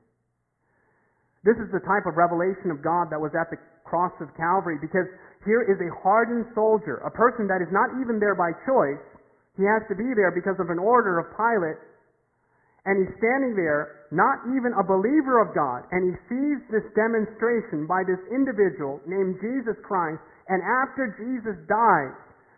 This 1.44 1.60
is 1.60 1.68
the 1.72 1.84
type 1.84 2.08
of 2.08 2.16
revelation 2.16 2.72
of 2.72 2.80
God 2.80 3.12
that 3.12 3.20
was 3.20 3.32
at 3.36 3.52
the 3.52 3.60
cross 3.84 4.12
of 4.20 4.32
Calvary, 4.36 4.80
because 4.80 5.06
here 5.44 5.62
is 5.62 5.78
a 5.80 5.92
hardened 6.00 6.48
soldier, 6.56 7.04
a 7.04 7.12
person 7.12 7.46
that 7.46 7.60
is 7.60 7.68
not 7.70 7.92
even 8.00 8.18
there 8.18 8.34
by 8.34 8.50
choice. 8.64 9.00
He 9.56 9.64
has 9.68 9.84
to 9.86 9.94
be 9.94 10.08
there 10.16 10.32
because 10.32 10.58
of 10.58 10.72
an 10.72 10.80
order 10.80 11.20
of 11.20 11.30
Pilate. 11.36 11.78
And 12.84 13.00
he's 13.00 13.16
standing 13.16 13.56
there, 13.56 14.08
not 14.12 14.44
even 14.52 14.76
a 14.76 14.84
believer 14.84 15.40
of 15.40 15.56
God, 15.56 15.88
and 15.92 16.04
he 16.04 16.14
sees 16.28 16.60
this 16.68 16.84
demonstration 16.92 17.88
by 17.88 18.04
this 18.04 18.20
individual 18.28 19.00
named 19.08 19.40
Jesus 19.40 19.76
Christ, 19.80 20.20
and 20.48 20.60
after 20.60 21.16
Jesus 21.16 21.56
dies, 21.64 22.12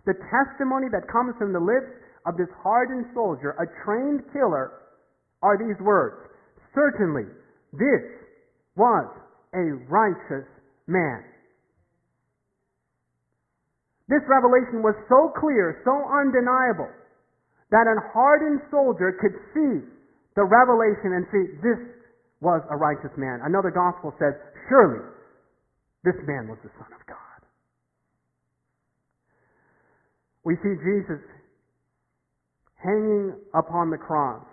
the 0.07 0.19
testimony 0.31 0.91
that 0.91 1.07
comes 1.07 1.35
from 1.39 1.55
the 1.55 1.62
lips 1.62 1.91
of 2.27 2.35
this 2.35 2.51
hardened 2.59 3.07
soldier, 3.15 3.55
a 3.62 3.67
trained 3.87 4.27
killer, 4.35 4.83
are 5.43 5.55
these 5.59 5.79
words. 5.79 6.27
Certainly, 6.75 7.31
this 7.73 8.03
was 8.75 9.07
a 9.55 9.79
righteous 9.87 10.47
man. 10.87 11.22
This 14.09 14.22
revelation 14.31 14.87
was 14.87 14.94
so 15.11 15.35
clear, 15.35 15.83
so 15.83 15.94
undeniable, 16.07 16.90
that 17.70 17.90
an 17.90 17.99
hardened 18.14 18.62
soldier 18.70 19.18
could 19.18 19.35
see 19.51 19.83
the 20.38 20.46
revelation 20.46 21.18
and 21.18 21.27
see 21.35 21.59
this 21.59 21.81
was 22.40 22.62
a 22.70 22.77
righteous 22.77 23.11
man. 23.18 23.40
Another 23.42 23.75
gospel 23.75 24.14
says, 24.20 24.35
surely 24.68 25.03
this 26.05 26.14
man 26.27 26.46
was 26.46 26.59
the 26.62 26.70
Son 26.79 26.87
of 26.94 27.03
God. 27.09 27.40
We 30.44 30.55
see 30.62 30.79
Jesus 30.79 31.18
hanging 32.79 33.35
upon 33.55 33.90
the 33.90 33.99
cross. 33.99 34.46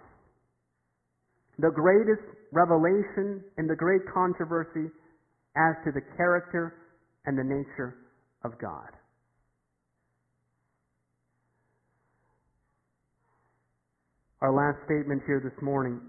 The 1.59 1.69
greatest 1.69 2.25
revelation 2.51 3.43
in 3.59 3.67
the 3.67 3.75
great 3.75 4.01
controversy 4.11 4.89
as 5.55 5.75
to 5.85 5.91
the 5.91 6.01
character 6.17 6.75
and 7.25 7.37
the 7.37 7.43
nature 7.43 7.95
of 8.43 8.59
God. 8.59 8.89
our 14.43 14.51
last 14.51 14.83
statement 14.83 15.23
here 15.25 15.39
this 15.39 15.55
morning. 15.63 16.01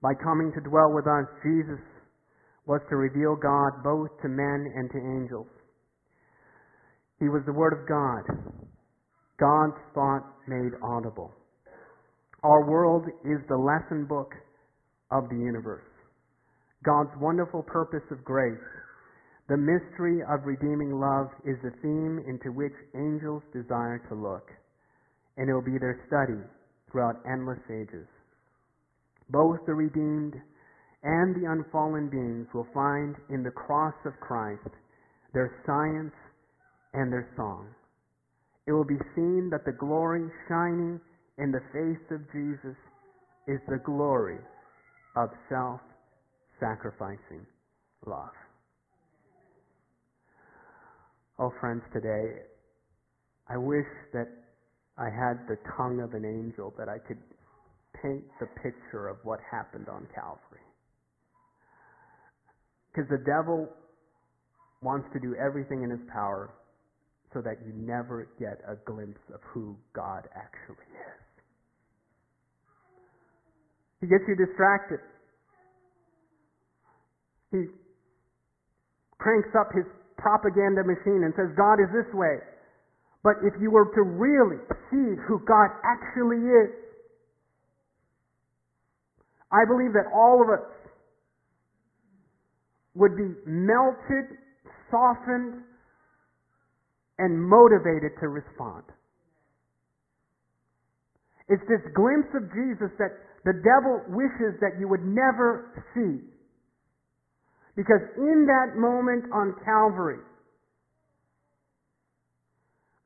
By 0.00 0.14
coming 0.22 0.52
to 0.54 0.60
dwell 0.60 0.94
with 0.94 1.08
us, 1.08 1.26
Jesus 1.42 1.82
was 2.66 2.80
to 2.88 2.94
reveal 2.94 3.34
God 3.34 3.82
both 3.82 4.14
to 4.22 4.28
men 4.28 4.72
and 4.76 4.88
to 4.92 4.98
angels. 4.98 5.50
He 7.18 7.26
was 7.26 7.42
the 7.44 7.52
Word 7.52 7.72
of 7.74 7.88
God, 7.88 8.22
God's 9.40 9.82
thought 9.92 10.22
made 10.46 10.70
audible. 10.84 11.32
Our 12.44 12.70
world 12.70 13.06
is 13.24 13.42
the 13.48 13.58
lesson 13.58 14.06
book 14.06 14.30
of 15.10 15.28
the 15.28 15.36
universe. 15.36 15.82
God's 16.84 17.10
wonderful 17.20 17.62
purpose 17.62 18.04
of 18.10 18.24
grace, 18.24 18.58
the 19.48 19.56
mystery 19.56 20.20
of 20.28 20.44
redeeming 20.44 21.00
love, 21.00 21.28
is 21.44 21.56
the 21.62 21.72
theme 21.82 22.22
into 22.26 22.52
which 22.52 22.74
angels 22.94 23.42
desire 23.52 24.02
to 24.08 24.14
look. 24.14 24.50
And 25.36 25.48
it 25.48 25.54
will 25.54 25.62
be 25.62 25.78
their 25.78 26.02
study 26.06 26.40
throughout 26.90 27.22
endless 27.30 27.60
ages. 27.70 28.06
Both 29.30 29.58
the 29.66 29.74
redeemed 29.74 30.34
and 31.02 31.34
the 31.36 31.50
unfallen 31.50 32.08
beings 32.08 32.46
will 32.54 32.66
find 32.72 33.16
in 33.30 33.42
the 33.42 33.50
cross 33.50 33.94
of 34.04 34.12
Christ 34.20 34.68
their 35.32 35.62
science 35.66 36.14
and 36.94 37.12
their 37.12 37.28
song. 37.36 37.68
It 38.66 38.72
will 38.72 38.84
be 38.84 38.98
seen 39.14 39.48
that 39.50 39.64
the 39.64 39.76
glory 39.78 40.26
shining 40.48 41.00
in 41.38 41.52
the 41.52 41.62
face 41.72 42.04
of 42.10 42.20
Jesus 42.32 42.76
is 43.46 43.60
the 43.68 43.78
glory 43.84 44.38
of 45.16 45.30
self 45.48 45.80
sacrificing 46.60 47.46
love. 48.06 48.34
Oh, 51.38 51.52
friends, 51.60 51.82
today, 51.92 52.42
I 53.48 53.56
wish 53.58 53.86
that 54.12 54.28
I 54.96 55.04
had 55.04 55.46
the 55.48 55.58
tongue 55.76 56.00
of 56.00 56.14
an 56.14 56.24
angel 56.24 56.72
that 56.78 56.88
I 56.88 56.98
could 56.98 57.18
paint 58.02 58.24
the 58.40 58.46
picture 58.62 59.08
of 59.08 59.18
what 59.22 59.40
happened 59.50 59.88
on 59.88 60.06
Calvary. 60.14 60.64
Because 62.92 63.08
the 63.10 63.22
devil 63.24 63.68
wants 64.80 65.08
to 65.12 65.20
do 65.20 65.34
everything 65.36 65.82
in 65.82 65.90
his 65.90 66.00
power 66.10 66.54
so 67.34 67.42
that 67.42 67.58
you 67.66 67.72
never 67.74 68.28
get 68.40 68.60
a 68.66 68.76
glimpse 68.90 69.20
of 69.34 69.40
who 69.52 69.76
God 69.94 70.28
actually 70.34 70.88
is. 70.88 71.22
He 74.00 74.06
gets 74.06 74.24
you 74.28 74.36
distracted. 74.36 75.00
He 77.52 77.66
cranks 79.18 79.48
up 79.58 79.72
his 79.74 79.84
propaganda 80.18 80.82
machine 80.84 81.24
and 81.24 81.32
says, 81.36 81.54
God 81.56 81.80
is 81.80 81.90
this 81.92 82.08
way. 82.14 82.38
But 83.22 83.42
if 83.42 83.54
you 83.60 83.70
were 83.70 83.90
to 83.94 84.02
really 84.02 84.58
see 84.90 85.18
who 85.26 85.40
God 85.46 85.70
actually 85.82 86.42
is, 86.46 86.70
I 89.50 89.64
believe 89.66 89.92
that 89.94 90.10
all 90.14 90.42
of 90.42 90.48
us 90.48 90.66
would 92.94 93.16
be 93.16 93.34
melted, 93.46 94.38
softened, 94.90 95.62
and 97.18 97.40
motivated 97.40 98.12
to 98.20 98.28
respond. 98.28 98.84
It's 101.48 101.62
this 101.68 101.82
glimpse 101.94 102.28
of 102.34 102.50
Jesus 102.50 102.90
that 102.98 103.14
the 103.44 103.54
devil 103.62 104.02
wishes 104.10 104.58
that 104.60 104.78
you 104.80 104.88
would 104.88 105.04
never 105.04 105.84
see. 105.94 106.35
Because 107.76 108.00
in 108.16 108.46
that 108.46 108.78
moment 108.78 109.26
on 109.32 109.54
Calvary, 109.64 110.18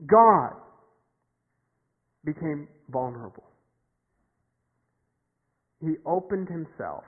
God 0.06 0.52
became 2.24 2.68
vulnerable. 2.88 3.44
He 5.80 5.94
opened 6.06 6.48
himself 6.48 7.02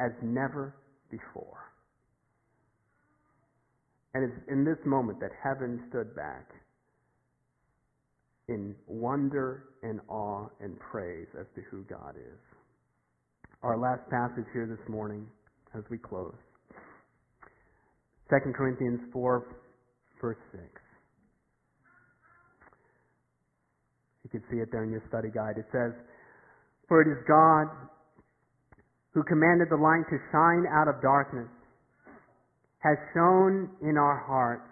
as 0.00 0.12
never 0.22 0.74
before. 1.10 1.58
And 4.14 4.24
it's 4.24 4.50
in 4.50 4.64
this 4.64 4.78
moment 4.86 5.20
that 5.20 5.30
heaven 5.42 5.82
stood 5.90 6.14
back 6.16 6.48
in 8.48 8.74
wonder 8.86 9.64
and 9.82 10.00
awe 10.08 10.46
and 10.60 10.78
praise 10.78 11.26
as 11.38 11.46
to 11.54 11.60
who 11.70 11.82
God 11.82 12.14
is. 12.16 12.38
Our 13.62 13.76
last 13.76 14.08
passage 14.08 14.46
here 14.52 14.66
this 14.66 14.88
morning 14.88 15.26
as 15.76 15.84
we 15.90 15.98
close. 15.98 16.34
2 18.30 18.52
Corinthians 18.52 19.00
4, 19.12 19.56
verse 20.20 20.36
6. 20.52 20.62
You 24.24 24.30
can 24.30 24.42
see 24.50 24.60
it 24.60 24.68
there 24.70 24.84
in 24.84 24.90
your 24.90 25.02
study 25.08 25.28
guide. 25.32 25.56
It 25.56 25.66
says, 25.72 25.92
For 26.88 27.00
it 27.00 27.08
is 27.08 27.24
God 27.26 27.68
who 29.14 29.22
commanded 29.24 29.68
the 29.70 29.76
light 29.76 30.04
to 30.10 30.18
shine 30.30 30.64
out 30.70 30.88
of 30.88 31.00
darkness, 31.00 31.48
has 32.80 32.96
shone 33.14 33.70
in 33.82 33.96
our 33.96 34.22
hearts 34.26 34.68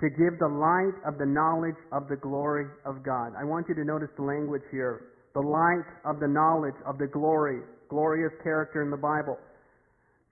to 0.00 0.10
give 0.10 0.38
the 0.38 0.48
light 0.48 0.92
of 1.06 1.16
the 1.18 1.24
knowledge 1.24 1.78
of 1.92 2.08
the 2.08 2.16
glory 2.16 2.66
of 2.84 3.02
God. 3.02 3.32
I 3.38 3.44
want 3.44 3.66
you 3.68 3.74
to 3.76 3.84
notice 3.84 4.10
the 4.16 4.24
language 4.24 4.62
here. 4.70 5.14
The 5.32 5.40
light 5.40 5.86
of 6.04 6.20
the 6.20 6.28
knowledge 6.28 6.76
of 6.84 6.98
the 6.98 7.06
glory, 7.06 7.60
glorious 7.88 8.32
character 8.42 8.82
in 8.82 8.90
the 8.90 8.96
Bible. 8.96 9.38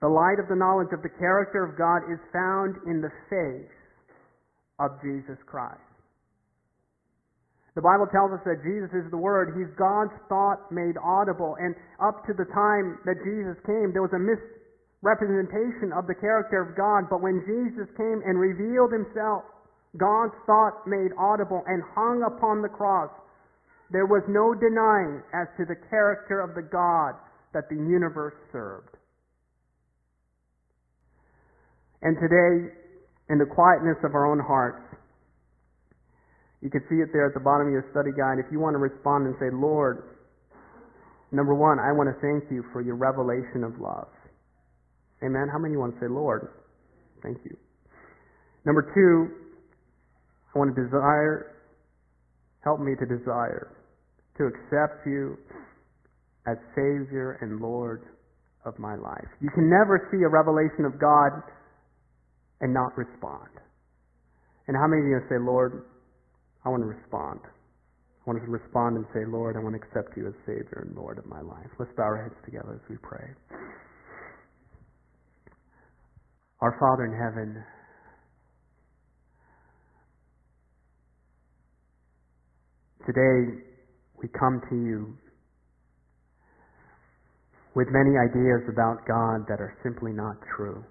The 0.05 0.13
light 0.13 0.37
of 0.37 0.45
the 0.45 0.53
knowledge 0.53 0.93
of 0.93 1.01
the 1.01 1.09
character 1.17 1.65
of 1.65 1.73
God 1.81 2.05
is 2.05 2.21
found 2.29 2.77
in 2.85 3.01
the 3.01 3.09
face 3.25 3.73
of 4.77 5.01
Jesus 5.01 5.41
Christ. 5.49 5.81
The 7.73 7.81
Bible 7.81 8.05
tells 8.13 8.29
us 8.29 8.45
that 8.45 8.61
Jesus 8.61 8.93
is 8.93 9.09
the 9.09 9.17
Word. 9.17 9.57
He's 9.57 9.73
God's 9.73 10.13
thought 10.29 10.69
made 10.69 10.93
audible. 11.01 11.57
And 11.57 11.73
up 11.97 12.21
to 12.29 12.37
the 12.37 12.45
time 12.53 13.01
that 13.09 13.17
Jesus 13.25 13.57
came, 13.65 13.97
there 13.97 14.05
was 14.05 14.13
a 14.13 14.21
misrepresentation 14.21 15.89
of 15.89 16.05
the 16.05 16.13
character 16.21 16.61
of 16.61 16.77
God. 16.77 17.09
But 17.09 17.25
when 17.25 17.41
Jesus 17.41 17.89
came 17.97 18.21
and 18.29 18.37
revealed 18.37 18.93
Himself, 18.93 19.41
God's 19.97 20.37
thought 20.45 20.85
made 20.85 21.17
audible 21.17 21.65
and 21.65 21.81
hung 21.97 22.21
upon 22.29 22.61
the 22.61 22.69
cross, 22.69 23.09
there 23.89 24.05
was 24.05 24.21
no 24.29 24.53
denying 24.53 25.25
as 25.33 25.49
to 25.57 25.65
the 25.65 25.81
character 25.89 26.45
of 26.45 26.53
the 26.53 26.61
God 26.61 27.17
that 27.57 27.73
the 27.73 27.81
universe 27.81 28.37
served. 28.53 28.94
And 32.05 32.13
today, 32.21 32.69
in 33.33 33.41
the 33.41 33.49
quietness 33.49 33.97
of 34.05 34.13
our 34.13 34.29
own 34.29 34.37
hearts, 34.37 34.85
you 36.61 36.69
can 36.69 36.85
see 36.85 37.01
it 37.01 37.09
there 37.11 37.25
at 37.25 37.33
the 37.33 37.41
bottom 37.41 37.65
of 37.65 37.73
your 37.73 37.89
study 37.89 38.13
guide. 38.13 38.37
If 38.37 38.45
you 38.53 38.59
want 38.61 38.75
to 38.75 38.77
respond 38.77 39.25
and 39.25 39.33
say, 39.41 39.49
Lord, 39.49 40.21
number 41.31 41.57
one, 41.57 41.81
I 41.81 41.89
want 41.97 42.13
to 42.13 42.17
thank 42.21 42.45
you 42.53 42.63
for 42.71 42.85
your 42.85 42.93
revelation 42.93 43.65
of 43.65 43.81
love. 43.81 44.13
Amen. 45.25 45.49
How 45.51 45.57
many 45.57 45.77
want 45.77 45.95
to 45.95 45.99
say, 45.99 46.05
Lord, 46.05 46.53
thank 47.23 47.37
you? 47.43 47.57
Number 48.65 48.85
two, 48.93 49.33
I 50.53 50.59
want 50.59 50.75
to 50.75 50.83
desire, 50.85 51.57
help 52.63 52.79
me 52.81 52.93
to 53.01 53.05
desire 53.05 53.73
to 54.37 54.45
accept 54.45 55.07
you 55.07 55.37
as 56.45 56.57
Savior 56.75 57.39
and 57.41 57.59
Lord 57.59 58.03
of 58.63 58.77
my 58.77 58.93
life. 58.93 59.25
You 59.41 59.49
can 59.49 59.69
never 59.69 60.07
see 60.11 60.21
a 60.21 60.29
revelation 60.29 60.85
of 60.85 60.99
God 60.99 61.41
and 62.61 62.73
not 62.73 62.97
respond. 62.97 63.49
And 64.67 64.75
how 64.75 64.87
many 64.87 65.01
of 65.01 65.07
you 65.07 65.19
say, 65.29 65.37
Lord, 65.39 65.85
I 66.65 66.69
want 66.69 66.81
to 66.81 66.87
respond? 66.87 67.39
I 67.45 68.23
want 68.25 68.43
to 68.43 68.49
respond 68.49 68.97
and 68.97 69.05
say, 69.13 69.21
Lord, 69.29 69.55
I 69.55 69.59
want 69.59 69.75
to 69.75 69.81
accept 69.81 70.17
you 70.17 70.27
as 70.27 70.33
Savior 70.47 70.85
and 70.87 70.95
Lord 70.95 71.19
of 71.19 71.25
my 71.27 71.41
life. 71.41 71.69
Let's 71.77 71.91
bow 71.95 72.03
our 72.03 72.23
heads 72.23 72.35
together 72.43 72.73
as 72.73 72.89
we 72.89 72.97
pray. 72.97 73.29
Our 76.61 76.75
Father 76.79 77.05
in 77.05 77.13
heaven, 77.13 77.63
today 83.05 83.61
we 84.17 84.27
come 84.39 84.61
to 84.71 84.75
you 84.75 85.13
with 87.75 87.87
many 87.91 88.17
ideas 88.17 88.63
about 88.71 89.05
God 89.05 89.45
that 89.47 89.61
are 89.61 89.77
simply 89.83 90.13
not 90.13 90.37
true. 90.55 90.83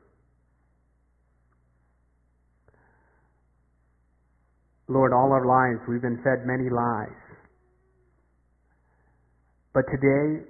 Lord, 4.88 5.12
all 5.12 5.32
our 5.32 5.46
lives 5.46 5.80
we've 5.88 6.02
been 6.02 6.20
fed 6.22 6.44
many 6.44 6.68
lies. 6.68 7.16
But 9.72 9.84
today 9.90 10.44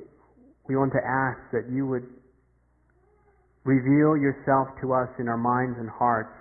we 0.68 0.76
want 0.76 0.92
to 0.92 1.02
ask 1.02 1.38
that 1.52 1.70
you 1.72 1.86
would 1.86 2.04
reveal 3.64 4.18
yourself 4.18 4.68
to 4.82 4.92
us 4.92 5.08
in 5.18 5.28
our 5.28 5.38
minds 5.38 5.78
and 5.78 5.88
hearts 5.88 6.34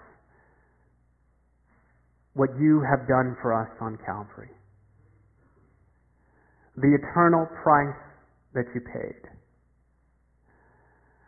what 2.33 2.49
you 2.59 2.81
have 2.81 3.07
done 3.07 3.37
for 3.41 3.53
us 3.53 3.69
on 3.79 3.97
Calvary. 4.05 4.49
The 6.75 6.97
eternal 6.97 7.45
price 7.61 7.95
that 8.55 8.65
you 8.73 8.81
paid. 8.81 9.21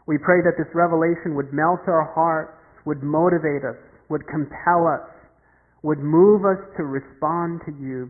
We 0.07 0.17
pray 0.17 0.41
that 0.41 0.57
this 0.57 0.67
revelation 0.73 1.35
would 1.35 1.53
melt 1.53 1.85
our 1.87 2.11
hearts, 2.13 2.57
would 2.85 3.01
motivate 3.01 3.63
us, 3.63 3.77
would 4.09 4.25
compel 4.27 4.89
us 4.89 5.14
would 5.85 5.99
move 5.99 6.41
us 6.45 6.57
to 6.75 6.83
respond 6.83 7.61
to 7.63 7.71
you 7.79 8.09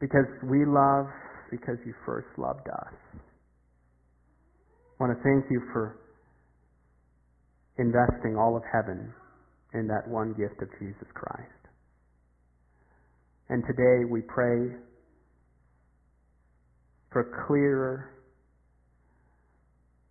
because 0.00 0.24
we 0.42 0.64
love 0.64 1.04
because 1.50 1.76
you 1.84 1.92
first 2.06 2.28
loved 2.38 2.66
us. 2.66 2.94
I 3.14 5.04
want 5.04 5.12
to 5.12 5.22
thank 5.22 5.44
you 5.50 5.60
for 5.70 6.00
investing 7.76 8.38
all 8.38 8.56
of 8.56 8.62
heaven 8.72 9.12
in 9.74 9.86
that 9.88 10.08
one 10.08 10.30
gift 10.30 10.62
of 10.62 10.68
Jesus 10.78 11.06
Christ. 11.12 11.60
And 13.50 13.62
today 13.66 14.10
we 14.10 14.22
pray 14.22 14.76
for 17.12 17.44
clearer, 17.46 18.12